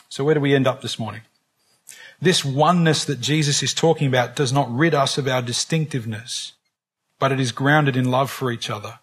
So 0.10 0.24
where 0.24 0.36
do 0.36 0.42
we 0.42 0.54
end 0.54 0.68
up 0.68 0.82
this 0.82 1.00
morning? 1.00 1.22
This 2.20 2.44
oneness 2.44 3.06
that 3.06 3.22
Jesus 3.22 3.62
is 3.62 3.74
talking 3.74 4.08
about 4.08 4.36
does 4.36 4.52
not 4.52 4.74
rid 4.76 4.96
us 4.96 5.18
of 5.18 5.28
our 5.28 5.42
distinctiveness, 5.42 6.54
but 7.20 7.32
it 7.32 7.40
is 7.40 7.52
grounded 7.52 7.96
in 7.96 8.10
love 8.10 8.32
for 8.32 8.52
each 8.52 8.70
other. 8.70 9.00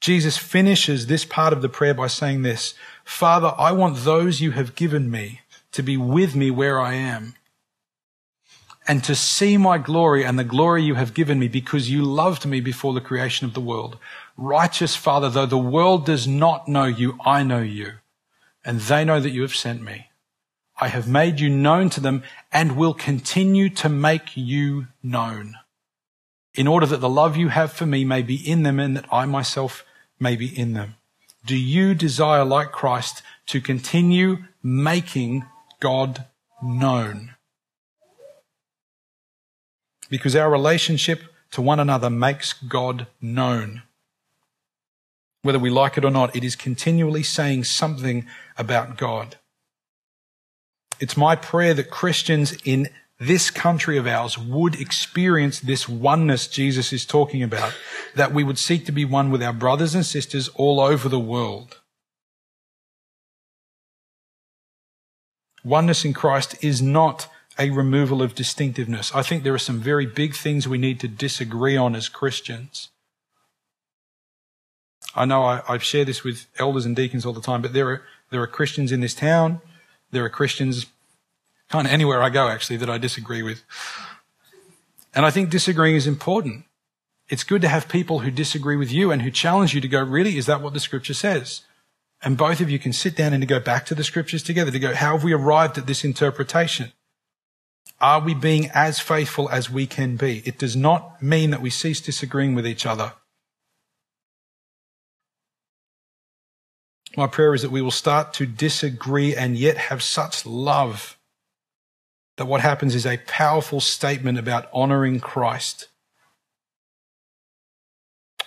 Jesus 0.00 0.36
finishes 0.36 1.06
this 1.06 1.24
part 1.24 1.52
of 1.52 1.62
the 1.62 1.68
prayer 1.68 1.94
by 1.94 2.06
saying 2.06 2.42
this, 2.42 2.74
Father, 3.04 3.52
I 3.58 3.72
want 3.72 4.04
those 4.04 4.40
you 4.40 4.52
have 4.52 4.76
given 4.76 5.10
me 5.10 5.40
to 5.72 5.82
be 5.82 5.96
with 5.96 6.36
me 6.36 6.50
where 6.50 6.80
I 6.80 6.94
am 6.94 7.34
and 8.86 9.02
to 9.04 9.14
see 9.14 9.56
my 9.56 9.78
glory 9.78 10.24
and 10.24 10.38
the 10.38 10.44
glory 10.44 10.82
you 10.82 10.94
have 10.94 11.14
given 11.14 11.38
me 11.38 11.48
because 11.48 11.90
you 11.90 12.02
loved 12.02 12.44
me 12.44 12.60
before 12.60 12.92
the 12.92 13.00
creation 13.00 13.46
of 13.46 13.54
the 13.54 13.60
world. 13.60 13.98
Righteous 14.36 14.94
Father, 14.96 15.30
though 15.30 15.46
the 15.46 15.58
world 15.58 16.04
does 16.04 16.26
not 16.28 16.68
know 16.68 16.84
you, 16.84 17.18
I 17.24 17.42
know 17.42 17.62
you 17.62 17.94
and 18.64 18.80
they 18.80 19.04
know 19.04 19.20
that 19.20 19.30
you 19.30 19.42
have 19.42 19.54
sent 19.54 19.82
me. 19.82 20.08
I 20.80 20.88
have 20.88 21.06
made 21.06 21.38
you 21.38 21.48
known 21.48 21.90
to 21.90 22.00
them 22.00 22.24
and 22.52 22.76
will 22.76 22.94
continue 22.94 23.68
to 23.70 23.88
make 23.88 24.36
you 24.36 24.88
known 25.02 25.56
in 26.54 26.66
order 26.66 26.86
that 26.86 27.00
the 27.00 27.08
love 27.08 27.36
you 27.36 27.48
have 27.48 27.72
for 27.72 27.86
me 27.86 28.04
may 28.04 28.22
be 28.22 28.36
in 28.36 28.62
them 28.62 28.80
and 28.80 28.96
that 28.96 29.12
I 29.12 29.26
myself 29.26 29.84
may 30.18 30.36
be 30.36 30.46
in 30.46 30.72
them. 30.72 30.96
Do 31.44 31.56
you 31.56 31.94
desire, 31.94 32.44
like 32.44 32.72
Christ, 32.72 33.22
to 33.46 33.60
continue 33.60 34.44
making 34.62 35.44
God 35.80 36.24
known? 36.62 37.33
Because 40.14 40.36
our 40.36 40.48
relationship 40.48 41.24
to 41.50 41.60
one 41.60 41.80
another 41.80 42.08
makes 42.08 42.52
God 42.52 43.08
known. 43.20 43.82
Whether 45.42 45.58
we 45.58 45.70
like 45.70 45.98
it 45.98 46.04
or 46.04 46.10
not, 46.12 46.36
it 46.36 46.44
is 46.44 46.54
continually 46.54 47.24
saying 47.24 47.64
something 47.64 48.24
about 48.56 48.96
God. 48.96 49.38
It's 51.00 51.16
my 51.16 51.34
prayer 51.34 51.74
that 51.74 51.90
Christians 51.90 52.56
in 52.64 52.90
this 53.18 53.50
country 53.50 53.96
of 53.96 54.06
ours 54.06 54.38
would 54.38 54.80
experience 54.80 55.58
this 55.58 55.88
oneness 55.88 56.46
Jesus 56.46 56.92
is 56.92 57.04
talking 57.04 57.42
about, 57.42 57.74
that 58.14 58.32
we 58.32 58.44
would 58.44 58.56
seek 58.56 58.86
to 58.86 58.92
be 58.92 59.04
one 59.04 59.32
with 59.32 59.42
our 59.42 59.52
brothers 59.52 59.96
and 59.96 60.06
sisters 60.06 60.46
all 60.54 60.78
over 60.78 61.08
the 61.08 61.18
world. 61.18 61.80
Oneness 65.64 66.04
in 66.04 66.12
Christ 66.12 66.62
is 66.62 66.80
not 66.80 67.26
a 67.58 67.70
removal 67.70 68.22
of 68.22 68.34
distinctiveness. 68.34 69.14
I 69.14 69.22
think 69.22 69.42
there 69.42 69.54
are 69.54 69.58
some 69.58 69.78
very 69.78 70.06
big 70.06 70.34
things 70.34 70.66
we 70.66 70.78
need 70.78 71.00
to 71.00 71.08
disagree 71.08 71.76
on 71.76 71.94
as 71.94 72.08
Christians. 72.08 72.90
I 75.14 75.24
know 75.24 75.44
I, 75.44 75.62
I 75.68 75.78
share 75.78 76.04
this 76.04 76.24
with 76.24 76.46
elders 76.58 76.84
and 76.84 76.96
deacons 76.96 77.24
all 77.24 77.32
the 77.32 77.40
time, 77.40 77.62
but 77.62 77.72
there 77.72 77.88
are, 77.88 78.02
there 78.30 78.42
are 78.42 78.48
Christians 78.48 78.90
in 78.90 79.00
this 79.00 79.14
town. 79.14 79.60
There 80.10 80.24
are 80.24 80.30
Christians 80.30 80.86
kind 81.68 81.86
of 81.86 81.92
anywhere 81.92 82.22
I 82.22 82.30
go, 82.30 82.48
actually, 82.48 82.76
that 82.78 82.90
I 82.90 82.98
disagree 82.98 83.42
with. 83.42 83.62
And 85.14 85.24
I 85.24 85.30
think 85.30 85.50
disagreeing 85.50 85.94
is 85.94 86.06
important. 86.06 86.64
It's 87.28 87.44
good 87.44 87.62
to 87.62 87.68
have 87.68 87.88
people 87.88 88.20
who 88.20 88.30
disagree 88.30 88.76
with 88.76 88.92
you 88.92 89.12
and 89.12 89.22
who 89.22 89.30
challenge 89.30 89.74
you 89.74 89.80
to 89.80 89.88
go, 89.88 90.02
really, 90.02 90.36
is 90.36 90.46
that 90.46 90.60
what 90.60 90.74
the 90.74 90.80
scripture 90.80 91.14
says? 91.14 91.62
And 92.22 92.36
both 92.36 92.60
of 92.60 92.68
you 92.68 92.78
can 92.78 92.92
sit 92.92 93.16
down 93.16 93.32
and 93.32 93.42
to 93.42 93.46
go 93.46 93.60
back 93.60 93.86
to 93.86 93.94
the 93.94 94.04
scriptures 94.04 94.42
together 94.42 94.70
to 94.70 94.78
go, 94.78 94.94
how 94.94 95.12
have 95.12 95.24
we 95.24 95.32
arrived 95.32 95.78
at 95.78 95.86
this 95.86 96.04
interpretation? 96.04 96.92
Are 98.00 98.20
we 98.20 98.34
being 98.34 98.70
as 98.74 99.00
faithful 99.00 99.48
as 99.50 99.70
we 99.70 99.86
can 99.86 100.16
be? 100.16 100.42
It 100.44 100.58
does 100.58 100.76
not 100.76 101.22
mean 101.22 101.50
that 101.50 101.62
we 101.62 101.70
cease 101.70 102.00
disagreeing 102.00 102.54
with 102.54 102.66
each 102.66 102.84
other. 102.84 103.12
My 107.16 107.26
prayer 107.26 107.54
is 107.54 107.62
that 107.62 107.70
we 107.70 107.80
will 107.80 107.90
start 107.90 108.34
to 108.34 108.46
disagree 108.46 109.36
and 109.36 109.56
yet 109.56 109.76
have 109.76 110.02
such 110.02 110.44
love 110.44 111.16
that 112.36 112.46
what 112.46 112.60
happens 112.60 112.94
is 112.94 113.06
a 113.06 113.18
powerful 113.18 113.80
statement 113.80 114.38
about 114.38 114.68
honoring 114.72 115.20
Christ 115.20 115.88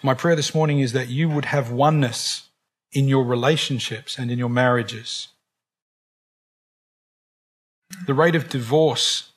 My 0.03 0.13
prayer 0.13 0.35
this 0.35 0.53
morning 0.53 0.79
is 0.79 0.93
that 0.93 1.09
you 1.09 1.27
would 1.27 1.45
have 1.45 1.71
oneness 1.71 2.49
in 2.91 3.07
your 3.07 3.23
relationships 3.23 4.17
and 4.17 4.29
in 4.29 4.37
your 4.37 4.49
marriages. 4.49 5.29
The 8.05 8.13
rate 8.13 8.35
of 8.35 8.47
divorce, 8.47 9.31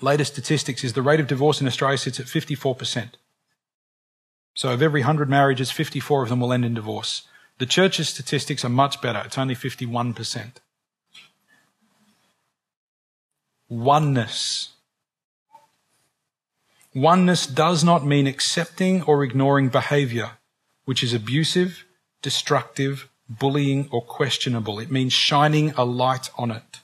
latest 0.00 0.32
statistics, 0.32 0.84
is 0.84 0.92
the 0.92 1.02
rate 1.02 1.20
of 1.20 1.26
divorce 1.26 1.60
in 1.60 1.66
Australia 1.66 1.98
sits 1.98 2.20
at 2.20 2.26
54%. 2.26 3.10
So 4.54 4.70
of 4.70 4.82
every 4.82 5.00
100 5.00 5.28
marriages, 5.28 5.70
54 5.70 6.24
of 6.24 6.28
them 6.28 6.40
will 6.40 6.52
end 6.52 6.64
in 6.64 6.74
divorce. 6.74 7.22
The 7.58 7.66
church's 7.66 8.08
statistics 8.08 8.64
are 8.64 8.70
much 8.70 9.00
better. 9.00 9.22
It's 9.24 9.38
only 9.38 9.54
51%. 9.54 10.52
Oneness. 13.68 14.70
Oneness 16.94 17.46
does 17.46 17.84
not 17.84 18.06
mean 18.06 18.26
accepting 18.26 19.02
or 19.02 19.22
ignoring 19.22 19.68
behavior 19.68 20.32
which 20.86 21.02
is 21.02 21.12
abusive, 21.12 21.84
destructive, 22.22 23.10
bullying, 23.28 23.88
or 23.92 24.00
questionable. 24.00 24.78
It 24.78 24.90
means 24.90 25.12
shining 25.12 25.72
a 25.72 25.84
light 25.84 26.30
on 26.38 26.50
it 26.50 26.80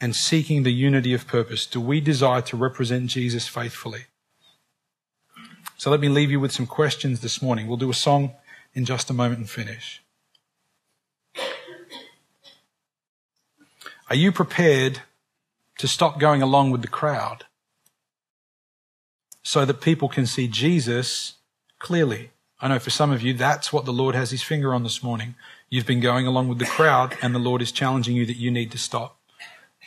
and 0.00 0.14
seeking 0.14 0.62
the 0.62 0.72
unity 0.72 1.12
of 1.12 1.26
purpose. 1.26 1.66
Do 1.66 1.80
we 1.80 2.00
desire 2.00 2.42
to 2.42 2.56
represent 2.56 3.10
Jesus 3.10 3.48
faithfully? 3.48 4.06
So 5.76 5.90
let 5.90 6.00
me 6.00 6.08
leave 6.08 6.30
you 6.30 6.40
with 6.40 6.52
some 6.52 6.66
questions 6.66 7.20
this 7.20 7.40
morning. 7.42 7.66
We'll 7.66 7.76
do 7.76 7.90
a 7.90 7.94
song 7.94 8.32
in 8.74 8.84
just 8.84 9.10
a 9.10 9.14
moment 9.14 9.40
and 9.40 9.50
finish. 9.50 10.02
Are 14.10 14.16
you 14.16 14.32
prepared 14.32 15.02
to 15.78 15.86
stop 15.86 16.18
going 16.18 16.42
along 16.42 16.70
with 16.70 16.82
the 16.82 16.88
crowd 16.88 17.44
so 19.42 19.64
that 19.64 19.80
people 19.80 20.08
can 20.08 20.26
see 20.26 20.48
Jesus 20.48 21.34
clearly? 21.78 22.30
I 22.60 22.68
know 22.68 22.78
for 22.78 22.90
some 22.90 23.12
of 23.12 23.22
you, 23.22 23.34
that's 23.34 23.72
what 23.72 23.84
the 23.84 23.92
Lord 23.92 24.14
has 24.14 24.30
his 24.30 24.42
finger 24.42 24.74
on 24.74 24.82
this 24.82 25.02
morning. 25.02 25.34
You've 25.70 25.86
been 25.86 26.00
going 26.00 26.26
along 26.26 26.48
with 26.48 26.58
the 26.58 26.64
crowd, 26.64 27.16
and 27.22 27.34
the 27.34 27.38
Lord 27.38 27.62
is 27.62 27.70
challenging 27.70 28.16
you 28.16 28.26
that 28.26 28.36
you 28.36 28.50
need 28.50 28.72
to 28.72 28.78
stop 28.78 29.17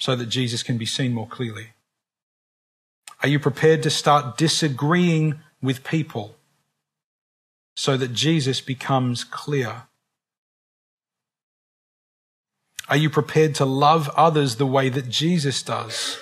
so 0.02 0.16
that 0.16 0.30
Jesus 0.30 0.64
can 0.64 0.80
be 0.80 0.86
seen 0.88 1.14
more 1.14 1.28
clearly. 1.28 1.68
Are 3.22 3.30
you 3.30 3.40
prepared 3.40 3.84
to 3.84 3.92
start 3.92 4.36
disagreeing 4.36 5.42
with 5.62 5.84
people 5.84 6.36
so 7.76 7.96
that 7.98 8.12
Jesus 8.12 8.62
becomes 8.62 9.24
clear? 9.24 9.84
Are 12.90 12.98
you 12.98 13.12
prepared 13.12 13.54
to 13.56 13.66
love 13.66 14.10
others 14.16 14.56
the 14.56 14.66
way 14.66 14.90
that 14.90 15.08
Jesus 15.08 15.62
does 15.62 16.18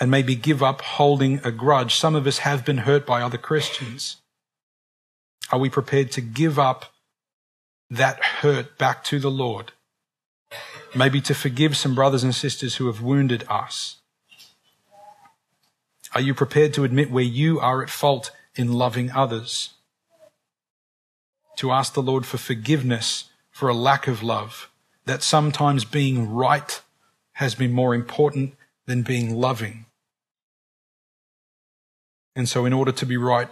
and 0.00 0.10
maybe 0.10 0.34
give 0.34 0.62
up 0.62 0.80
holding 0.80 1.38
a 1.44 1.50
grudge? 1.50 1.96
Some 1.96 2.14
of 2.14 2.26
us 2.26 2.38
have 2.38 2.64
been 2.64 2.78
hurt 2.78 3.04
by 3.04 3.20
other 3.20 3.36
Christians. 3.36 4.22
Are 5.52 5.58
we 5.58 5.68
prepared 5.68 6.10
to 6.12 6.22
give 6.22 6.58
up 6.58 6.86
that 7.90 8.24
hurt 8.40 8.78
back 8.78 9.04
to 9.04 9.18
the 9.18 9.30
Lord? 9.30 9.72
Maybe 10.96 11.20
to 11.22 11.34
forgive 11.34 11.76
some 11.76 11.94
brothers 11.94 12.24
and 12.24 12.34
sisters 12.34 12.76
who 12.76 12.86
have 12.86 13.02
wounded 13.02 13.44
us. 13.50 13.96
Are 16.14 16.22
you 16.22 16.32
prepared 16.32 16.72
to 16.74 16.84
admit 16.84 17.10
where 17.10 17.22
you 17.22 17.60
are 17.60 17.82
at 17.82 17.90
fault 17.90 18.30
in 18.54 18.72
loving 18.72 19.10
others? 19.10 19.74
To 21.56 21.70
ask 21.70 21.92
the 21.92 22.02
Lord 22.02 22.24
for 22.24 22.38
forgiveness 22.38 23.24
for 23.50 23.68
a 23.68 23.74
lack 23.74 24.06
of 24.06 24.22
love, 24.22 24.70
that 25.04 25.22
sometimes 25.22 25.84
being 25.84 26.30
right 26.30 26.80
has 27.32 27.54
been 27.54 27.72
more 27.72 27.94
important 27.94 28.54
than 28.86 29.02
being 29.02 29.34
loving. 29.34 29.84
And 32.34 32.48
so, 32.48 32.64
in 32.64 32.72
order 32.72 32.92
to 32.92 33.04
be 33.04 33.18
right, 33.18 33.48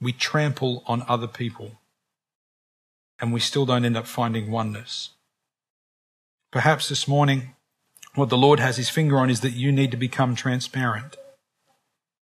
we 0.00 0.12
trample 0.12 0.84
on 0.86 1.04
other 1.08 1.26
people 1.26 1.80
and 3.20 3.32
we 3.32 3.40
still 3.40 3.66
don't 3.66 3.84
end 3.84 3.96
up 3.96 4.06
finding 4.06 4.50
oneness. 4.50 5.10
Perhaps 6.54 6.88
this 6.88 7.08
morning, 7.08 7.52
what 8.14 8.28
the 8.28 8.38
Lord 8.38 8.60
has 8.60 8.76
his 8.76 8.88
finger 8.88 9.18
on 9.18 9.28
is 9.28 9.40
that 9.40 9.54
you 9.54 9.72
need 9.72 9.90
to 9.90 9.96
become 9.96 10.36
transparent. 10.36 11.16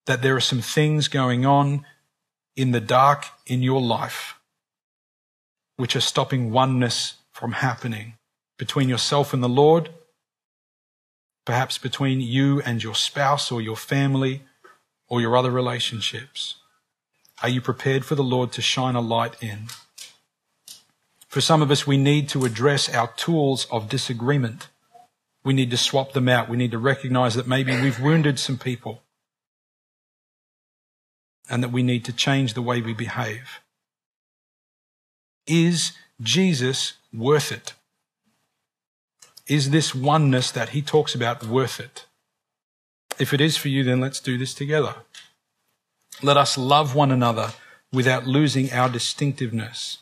That 0.05 0.21
there 0.21 0.37
are 0.37 0.39
some 0.51 0.61
things 0.61 1.09
going 1.09 1.45
on 1.45 1.85
in 2.55 2.71
the 2.71 2.79
dark 2.79 3.25
in 3.45 3.61
your 3.61 3.81
life 3.81 4.35
which 5.75 5.97
are 5.97 6.01
stopping 6.01 6.49
oneness 6.49 7.15
from 7.33 7.51
happening 7.51 8.13
between 8.57 8.87
yourself 8.87 9.33
and 9.33 9.43
the 9.43 9.49
Lord, 9.49 9.89
perhaps 11.43 11.77
between 11.77 12.21
you 12.21 12.61
and 12.61 12.81
your 12.81 12.95
spouse 12.95 13.51
or 13.51 13.61
your 13.61 13.75
family 13.75 14.43
or 15.09 15.19
your 15.19 15.35
other 15.35 15.51
relationships. 15.51 16.55
Are 17.43 17.49
you 17.49 17.59
prepared 17.59 18.05
for 18.05 18.15
the 18.15 18.23
Lord 18.23 18.53
to 18.53 18.61
shine 18.61 18.95
a 18.95 19.01
light 19.01 19.35
in? 19.43 19.67
For 21.35 21.41
some 21.41 21.61
of 21.61 21.69
us, 21.69 21.85
we 21.85 21.97
need 21.97 22.29
to 22.29 22.45
address 22.45 22.87
our 22.87 23.11
tools 23.17 23.67
of 23.69 23.89
disagreement. 23.89 24.69
We 25.43 25.51
need 25.51 25.69
to 25.71 25.75
swap 25.75 26.13
them 26.13 26.29
out. 26.29 26.47
We 26.47 26.55
need 26.55 26.71
to 26.71 26.77
recognize 26.77 27.35
that 27.35 27.45
maybe 27.45 27.73
we've 27.75 27.99
wounded 27.99 28.39
some 28.39 28.57
people 28.57 29.01
and 31.49 31.61
that 31.61 31.73
we 31.73 31.83
need 31.83 32.05
to 32.05 32.13
change 32.13 32.53
the 32.53 32.61
way 32.61 32.79
we 32.79 32.93
behave. 32.93 33.59
Is 35.45 35.91
Jesus 36.21 36.93
worth 37.13 37.51
it? 37.51 37.73
Is 39.45 39.71
this 39.71 39.93
oneness 39.93 40.51
that 40.51 40.69
he 40.69 40.81
talks 40.81 41.13
about 41.13 41.43
worth 41.43 41.81
it? 41.81 42.05
If 43.19 43.33
it 43.33 43.41
is 43.41 43.57
for 43.57 43.67
you, 43.67 43.83
then 43.83 43.99
let's 43.99 44.21
do 44.21 44.37
this 44.37 44.53
together. 44.53 44.95
Let 46.23 46.37
us 46.37 46.57
love 46.57 46.95
one 46.95 47.11
another 47.11 47.51
without 47.91 48.25
losing 48.25 48.71
our 48.71 48.87
distinctiveness. 48.87 49.97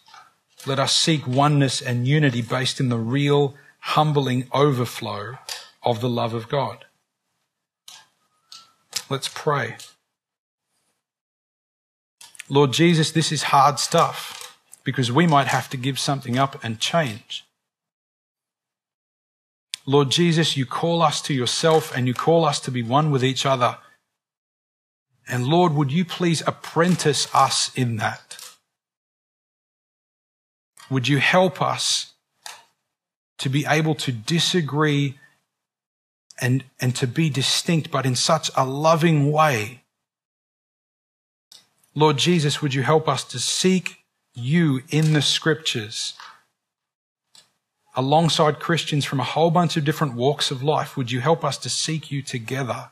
Let 0.66 0.80
us 0.80 0.96
seek 0.96 1.28
oneness 1.28 1.82
and 1.82 2.08
unity 2.08 2.42
based 2.42 2.80
in 2.80 2.90
the 2.90 2.98
real, 2.98 3.56
humbling 3.80 4.48
overflow 4.54 5.38
of 5.84 6.00
the 6.00 6.10
love 6.10 6.34
of 6.34 6.48
God. 6.48 6.86
Let's 9.10 9.28
pray. 9.28 9.76
Lord 12.50 12.72
Jesus, 12.72 13.12
this 13.12 13.32
is 13.32 13.44
hard 13.44 13.80
stuff 13.80 14.58
because 14.84 15.12
we 15.12 15.28
might 15.28 15.48
have 15.48 15.70
to 15.70 15.78
give 15.78 16.00
something 16.00 16.38
up 16.38 16.64
and 16.64 16.80
change. 16.80 17.46
Lord 19.86 20.12
Jesus, 20.12 20.56
you 20.56 20.66
call 20.66 21.02
us 21.02 21.22
to 21.24 21.34
yourself 21.34 21.96
and 21.96 22.08
you 22.08 22.14
call 22.14 22.46
us 22.46 22.60
to 22.62 22.72
be 22.72 22.84
one 22.84 23.12
with 23.12 23.24
each 23.24 23.46
other. 23.46 23.78
And 25.28 25.46
Lord, 25.46 25.74
would 25.74 25.92
you 25.92 26.06
please 26.06 26.42
apprentice 26.48 27.34
us 27.34 27.72
in 27.76 27.98
that? 27.98 28.43
Would 30.90 31.08
you 31.08 31.18
help 31.20 31.62
us 31.62 32.14
to 33.40 33.50
be 33.50 33.66
able 33.68 33.96
to 33.96 34.12
disagree 34.12 35.20
and, 36.40 36.64
and 36.80 36.96
to 36.96 37.08
be 37.08 37.30
distinct, 37.30 37.92
but 37.92 38.06
in 38.06 38.16
such 38.16 38.50
a 38.56 38.66
loving 38.66 39.32
way? 39.32 39.84
Lord 41.96 42.18
Jesus, 42.18 42.62
would 42.62 42.74
you 42.74 42.84
help 42.84 43.08
us 43.08 43.24
to 43.26 43.40
seek 43.40 44.04
you 44.34 44.82
in 44.90 45.14
the 45.14 45.22
scriptures 45.22 46.14
alongside 47.96 48.60
Christians 48.60 49.06
from 49.06 49.20
a 49.20 49.24
whole 49.26 49.52
bunch 49.52 49.78
of 49.78 49.86
different 49.86 50.16
walks 50.16 50.50
of 50.50 50.64
life? 50.64 50.98
Would 50.98 51.12
you 51.12 51.22
help 51.22 51.44
us 51.46 51.58
to 51.60 51.70
seek 51.70 52.12
you 52.12 52.22
together? 52.22 52.92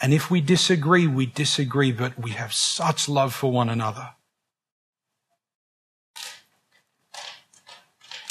And 0.00 0.14
if 0.14 0.30
we 0.30 0.40
disagree, 0.40 1.06
we 1.06 1.26
disagree, 1.26 1.92
but 1.92 2.18
we 2.18 2.30
have 2.30 2.54
such 2.54 3.08
love 3.08 3.34
for 3.34 3.52
one 3.52 3.68
another. 3.68 4.12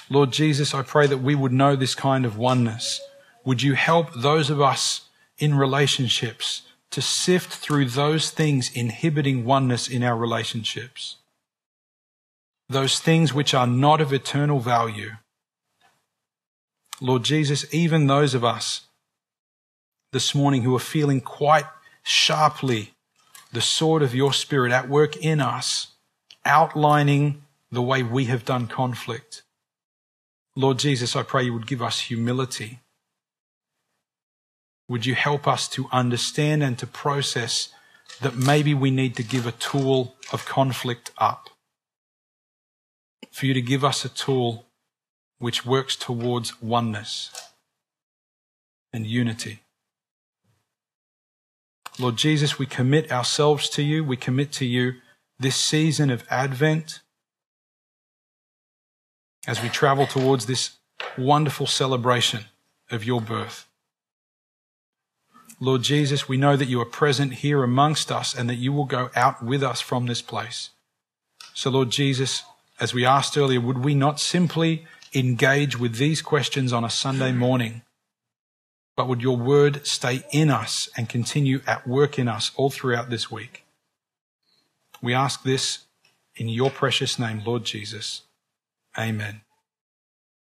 Lord 0.10 0.32
Jesus, 0.32 0.74
I 0.74 0.82
pray 0.82 1.06
that 1.08 1.20
we 1.20 1.36
would 1.36 1.52
know 1.52 1.76
this 1.76 1.94
kind 1.94 2.26
of 2.26 2.38
oneness. 2.38 3.00
Would 3.46 3.62
you 3.62 3.76
help 3.76 4.14
those 4.16 4.50
of 4.50 4.60
us 4.60 5.02
in 5.38 5.56
relationships 5.56 6.64
to 6.92 7.02
sift 7.02 7.54
through 7.54 7.86
those 7.86 8.32
things 8.32 8.72
inhibiting 8.74 9.46
oneness 9.46 9.88
in 9.88 10.04
our 10.04 10.18
relationships? 10.18 11.18
Those 12.68 13.00
things 13.00 13.34
which 13.34 13.54
are 13.54 13.68
not 13.68 14.02
of 14.02 14.12
eternal 14.12 14.60
value. 14.60 15.12
Lord 17.00 17.24
Jesus, 17.24 17.72
even 17.74 18.08
those 18.08 18.34
of 18.34 18.44
us 18.44 18.82
this 20.12 20.34
morning 20.34 20.64
who 20.64 20.76
are 20.76 20.80
feeling 20.80 21.22
quite 21.22 21.66
sharply 22.02 22.94
the 23.52 23.62
sword 23.62 24.02
of 24.02 24.16
your 24.16 24.34
spirit 24.34 24.72
at 24.72 24.90
work 24.90 25.18
in 25.18 25.40
us, 25.40 25.88
outlining 26.46 27.44
the 27.72 27.82
way 27.82 28.02
we 28.04 28.26
have 28.26 28.46
done 28.46 28.68
conflict. 28.68 29.44
Lord 30.60 30.78
Jesus, 30.78 31.16
I 31.16 31.24
pray 31.24 31.44
you 31.44 31.54
would 31.54 31.68
give 31.68 31.82
us 31.82 32.02
humility. 32.02 32.82
Would 34.90 35.06
you 35.06 35.16
help 35.16 35.48
us 35.48 35.70
to 35.70 35.88
understand 35.90 36.62
and 36.64 36.78
to 36.80 36.86
process 36.86 37.70
that 38.20 38.36
maybe 38.36 38.74
we 38.74 38.92
need 38.92 39.16
to 39.16 39.24
give 39.24 39.48
a 39.48 39.54
tool 39.54 40.16
of 40.34 40.46
conflict 40.46 41.12
up? 41.18 41.50
For 43.32 43.46
you 43.46 43.54
to 43.54 43.62
give 43.62 43.86
us 43.86 44.04
a 44.04 44.10
tool 44.10 44.66
which 45.38 45.66
works 45.66 45.96
towards 45.96 46.62
oneness 46.62 47.32
and 48.92 49.06
unity. 49.06 49.60
Lord 51.98 52.18
Jesus, 52.18 52.60
we 52.60 52.66
commit 52.66 53.14
ourselves 53.14 53.70
to 53.70 53.82
you. 53.82 54.04
We 54.04 54.18
commit 54.18 54.52
to 54.54 54.66
you 54.66 54.96
this 55.40 55.56
season 55.56 56.10
of 56.10 56.26
Advent, 56.30 57.00
as 59.50 59.64
we 59.64 59.68
travel 59.68 60.06
towards 60.06 60.46
this 60.46 60.78
wonderful 61.18 61.66
celebration 61.66 62.42
of 62.92 63.04
your 63.04 63.20
birth. 63.20 63.68
Lord 65.60 65.82
Jesus, 65.82 66.30
we 66.30 66.38
know 66.38 66.56
that 66.56 66.68
you 66.68 66.80
are 66.80 66.86
present 66.86 67.34
here 67.34 67.64
amongst 67.64 68.12
us 68.12 68.36
and 68.36 68.48
that 68.48 68.56
you 68.56 68.72
will 68.72 68.86
go 68.86 69.10
out 69.16 69.44
with 69.44 69.64
us 69.64 69.82
from 69.82 70.06
this 70.06 70.22
place. 70.22 70.70
So, 71.56 71.72
Lord 71.72 71.90
Jesus, 71.90 72.44
as 72.80 72.94
we 72.94 73.08
asked 73.08 73.36
earlier, 73.40 73.60
would 73.60 73.80
we 73.84 73.96
not 73.96 74.20
simply 74.20 74.86
engage 75.16 75.80
with 75.80 75.96
these 75.96 76.22
questions 76.22 76.72
on 76.72 76.84
a 76.84 76.90
Sunday 76.90 77.32
morning, 77.32 77.82
but 78.96 79.08
would 79.08 79.24
your 79.24 79.36
word 79.36 79.84
stay 79.84 80.24
in 80.32 80.52
us 80.52 80.90
and 80.96 81.10
continue 81.10 81.62
at 81.66 81.88
work 81.88 82.20
in 82.20 82.28
us 82.28 82.52
all 82.56 82.70
throughout 82.70 83.10
this 83.10 83.32
week? 83.32 83.66
We 85.02 85.16
ask 85.16 85.42
this 85.42 85.86
in 86.36 86.50
your 86.50 86.70
precious 86.70 87.18
name, 87.18 87.42
Lord 87.44 87.64
Jesus. 87.64 88.22
Amen. 89.00 89.49